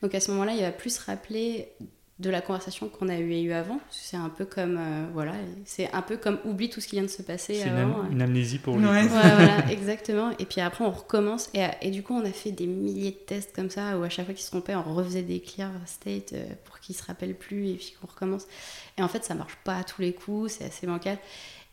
[0.01, 1.73] Donc à ce moment-là, il va plus se rappeler
[2.19, 3.79] de la conversation qu'on a eu, eu avant.
[3.89, 5.33] C'est un peu comme euh, voilà,
[5.65, 7.55] c'est un peu comme oublie tout ce qui vient de se passer.
[7.55, 8.85] C'est une, une, amnésie pour lui.
[8.85, 10.31] Ouais, voilà, exactement.
[10.37, 13.25] Et puis après on recommence et, et, du coup on a fait des milliers de
[13.25, 16.33] tests comme ça où à chaque fois qu'il se trompait on refaisait des clear state
[16.33, 18.45] euh, pour qu'il se rappelle plus et puis qu'on recommence.
[18.97, 21.17] Et en fait ça marche pas à tous les coups, c'est assez bancal.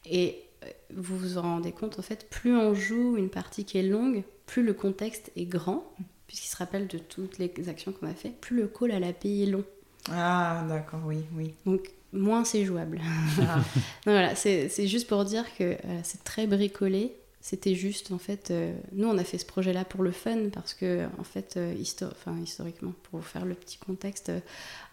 [0.06, 3.76] Et euh, vous vous en rendez compte en fait, plus on joue une partie qui
[3.76, 5.84] est longue, plus le contexte est grand
[6.26, 9.44] puisqu'il se rappelle de toutes les actions qu'on a fait, plus le call à l'API
[9.44, 9.64] est long.
[10.10, 11.54] Ah, d'accord, oui, oui.
[11.66, 13.00] Donc, moins c'est jouable.
[13.40, 13.60] Ah.
[14.04, 17.14] voilà, c'est juste pour dire que euh, c'est très bricolé.
[17.40, 20.74] C'était juste, en fait, euh, nous, on a fait ce projet-là pour le fun, parce
[20.74, 24.32] que, en fait, euh, enfin, historiquement, pour vous faire le petit contexte,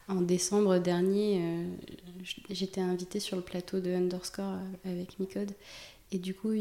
[0.07, 1.41] en décembre dernier,
[2.51, 5.51] j'étais invitée sur le plateau de Underscore avec Micode.
[6.11, 6.53] Et du coup,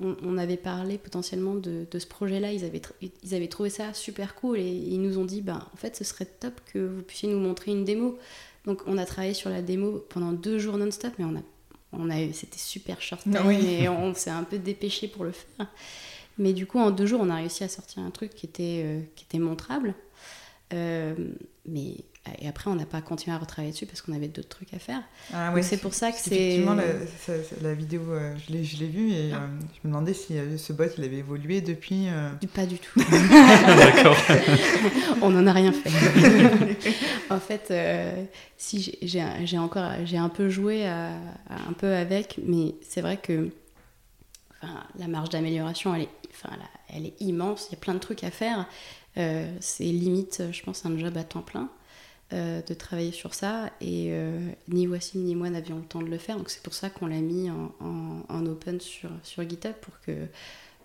[0.00, 2.52] on, avait parlé potentiellement de, ce projet-là.
[2.52, 2.80] Ils avaient,
[3.22, 6.04] ils avaient trouvé ça super cool et ils nous ont dit bah, en fait, ce
[6.04, 8.18] serait top que vous puissiez nous montrer une démo.
[8.64, 11.42] Donc, on a travaillé sur la démo pendant deux jours non-stop, mais on a,
[11.92, 15.66] on a c'était super short time et on s'est un peu dépêché pour le faire.
[16.38, 18.82] Mais du coup, en deux jours, on a réussi à sortir un truc qui était,
[18.84, 19.94] euh, qui était montrable.
[20.72, 21.14] Euh,
[21.66, 21.96] mais
[22.38, 24.78] et après, on n'a pas continué à retravailler dessus parce qu'on avait d'autres trucs à
[24.78, 25.02] faire.
[25.32, 26.58] Ah, c'est pour ça que c'est.
[26.58, 26.76] Effectivement,
[27.62, 29.48] la, vidéo, euh, je l'ai vue et ah.
[29.60, 32.08] je me demandais si ce bot il avait évolué depuis.
[32.54, 33.00] Pas du tout.
[33.00, 34.16] D'accord.
[35.22, 35.90] on n'en a rien fait.
[37.30, 37.72] en fait,
[38.58, 43.50] si j'ai encore j'ai un peu joué un peu avec, mais c'est vrai que
[44.98, 46.54] la marge d'amélioration, elle est, enfin,
[46.88, 47.68] elle est immense.
[47.70, 48.66] Il y a plein de trucs à faire.
[49.16, 51.68] Euh, c'est limite, je pense, un job à temps plein
[52.32, 53.70] euh, de travailler sur ça.
[53.80, 56.36] Et euh, ni Wassim ni moi n'avions le temps de le faire.
[56.36, 60.12] Donc c'est pour ça qu'on l'a mis en, open sur, sur GitHub pour que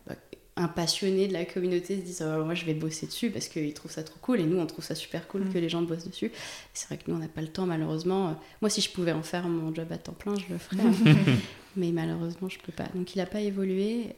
[0.07, 0.15] bah,
[0.57, 3.73] un passionné de la communauté se dise oh, moi je vais bosser dessus parce qu'il
[3.75, 5.53] trouve ça trop cool et nous on trouve ça super cool mm.
[5.53, 6.31] que les gens bossent dessus.
[6.73, 8.35] C'est vrai que nous on n'a pas le temps malheureusement.
[8.61, 10.81] Moi si je pouvais en faire mon job à temps plein je le ferais.
[11.75, 12.87] mais malheureusement je peux pas.
[12.95, 14.15] Donc il n'a pas évolué.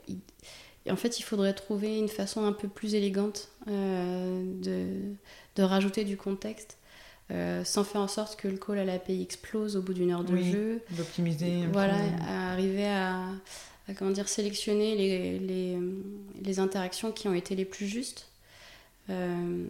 [0.89, 4.87] en fait il faudrait trouver une façon un peu plus élégante euh, de,
[5.55, 6.76] de, rajouter du contexte.
[7.29, 10.23] Euh, sans faire en sorte que le call à l'API explose au bout d'une heure
[10.23, 10.81] de jeu.
[10.91, 11.65] D'optimiser.
[11.73, 13.25] Voilà, arriver à,
[13.97, 15.77] comment dire, sélectionner les, les,
[16.41, 18.29] les, interactions qui ont été les plus justes.
[19.09, 19.65] Euh,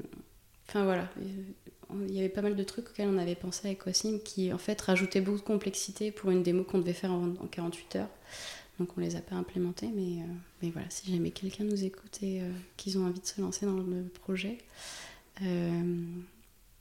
[0.68, 1.10] enfin voilà,
[2.08, 4.60] il y avait pas mal de trucs auxquels on avait pensé avec Wassim qui en
[4.60, 8.10] fait rajoutaient beaucoup de complexité pour une démo qu'on devait faire en, 48 heures.
[8.80, 10.26] Donc on les a pas implémentés, mais, euh,
[10.62, 12.42] mais voilà, si jamais quelqu'un nous écoute et
[12.76, 14.60] qu'ils ont envie de se lancer dans le projet.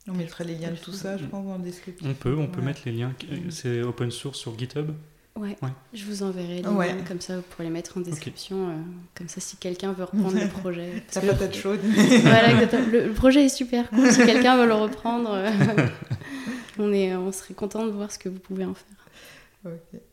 [0.09, 2.09] On mettra les liens de tout ça, je pense, dans la description.
[2.09, 3.13] On peut, on peut mettre les liens.
[3.51, 4.93] C'est open source sur GitHub
[5.37, 5.55] Ouais.
[5.93, 8.71] je vous enverrai les liens, comme ça vous pourrez les mettre en description.
[8.71, 8.73] Euh,
[9.15, 11.03] comme ça, si quelqu'un veut reprendre le projet.
[11.09, 11.81] Ça peut être chaude.
[12.23, 14.11] voilà, le, projet est super cool.
[14.11, 15.51] Si quelqu'un veut le reprendre, euh,
[16.79, 18.97] on, est, on serait content de voir ce que vous pouvez en faire.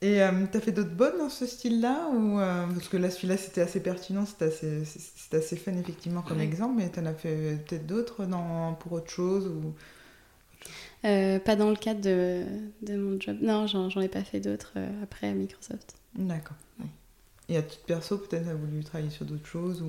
[0.01, 2.37] Et euh, tu as fait d'autres bonnes dans ce style-là ou,
[2.73, 4.83] Parce que là, celui-là, c'était assez pertinent, c'était assez,
[5.31, 8.27] assez fun, effectivement, comme exemple, mais tu en as fait peut-être d'autres
[8.79, 9.73] pour autre chose ou...
[11.05, 12.45] Euh, pas dans le cadre de,
[12.81, 13.37] de mon job.
[13.41, 15.95] Non, j'en ai pas fait d'autres euh, après à Microsoft.
[16.15, 16.55] D'accord.
[17.49, 19.87] Et à titre perso, peut-être, as voulu travailler sur d'autres choses ou...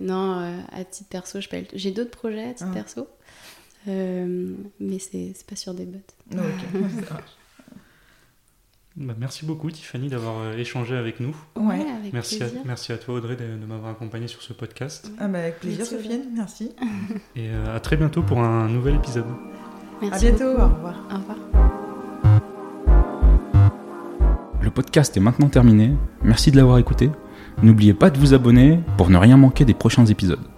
[0.00, 1.38] Non, euh, à titre perso,
[1.72, 2.74] j'ai d'autres projets à titre ah.
[2.74, 3.08] perso,
[3.86, 6.00] mais c'est pas sur des bots.
[6.32, 7.20] Ah, ok,
[8.96, 11.34] bah, merci beaucoup Tiffany d'avoir échangé avec nous.
[11.56, 12.60] Ouais, avec merci plaisir.
[12.60, 15.10] À, merci à toi Audrey de, m'avoir accompagné sur ce podcast.
[15.18, 16.72] Ah bah avec plaisir Sofiane, merci.
[17.36, 19.24] Et à très bientôt pour un nouvel épisode.
[20.02, 20.26] Merci.
[20.26, 20.60] À bientôt.
[20.60, 20.94] Au revoir.
[21.10, 21.38] Au revoir.
[24.60, 25.92] Le podcast est maintenant terminé.
[26.22, 27.10] Merci de l'avoir écouté.
[27.62, 30.51] N'oubliez pas de vous abonner pour ne rien manquer des prochains épisodes.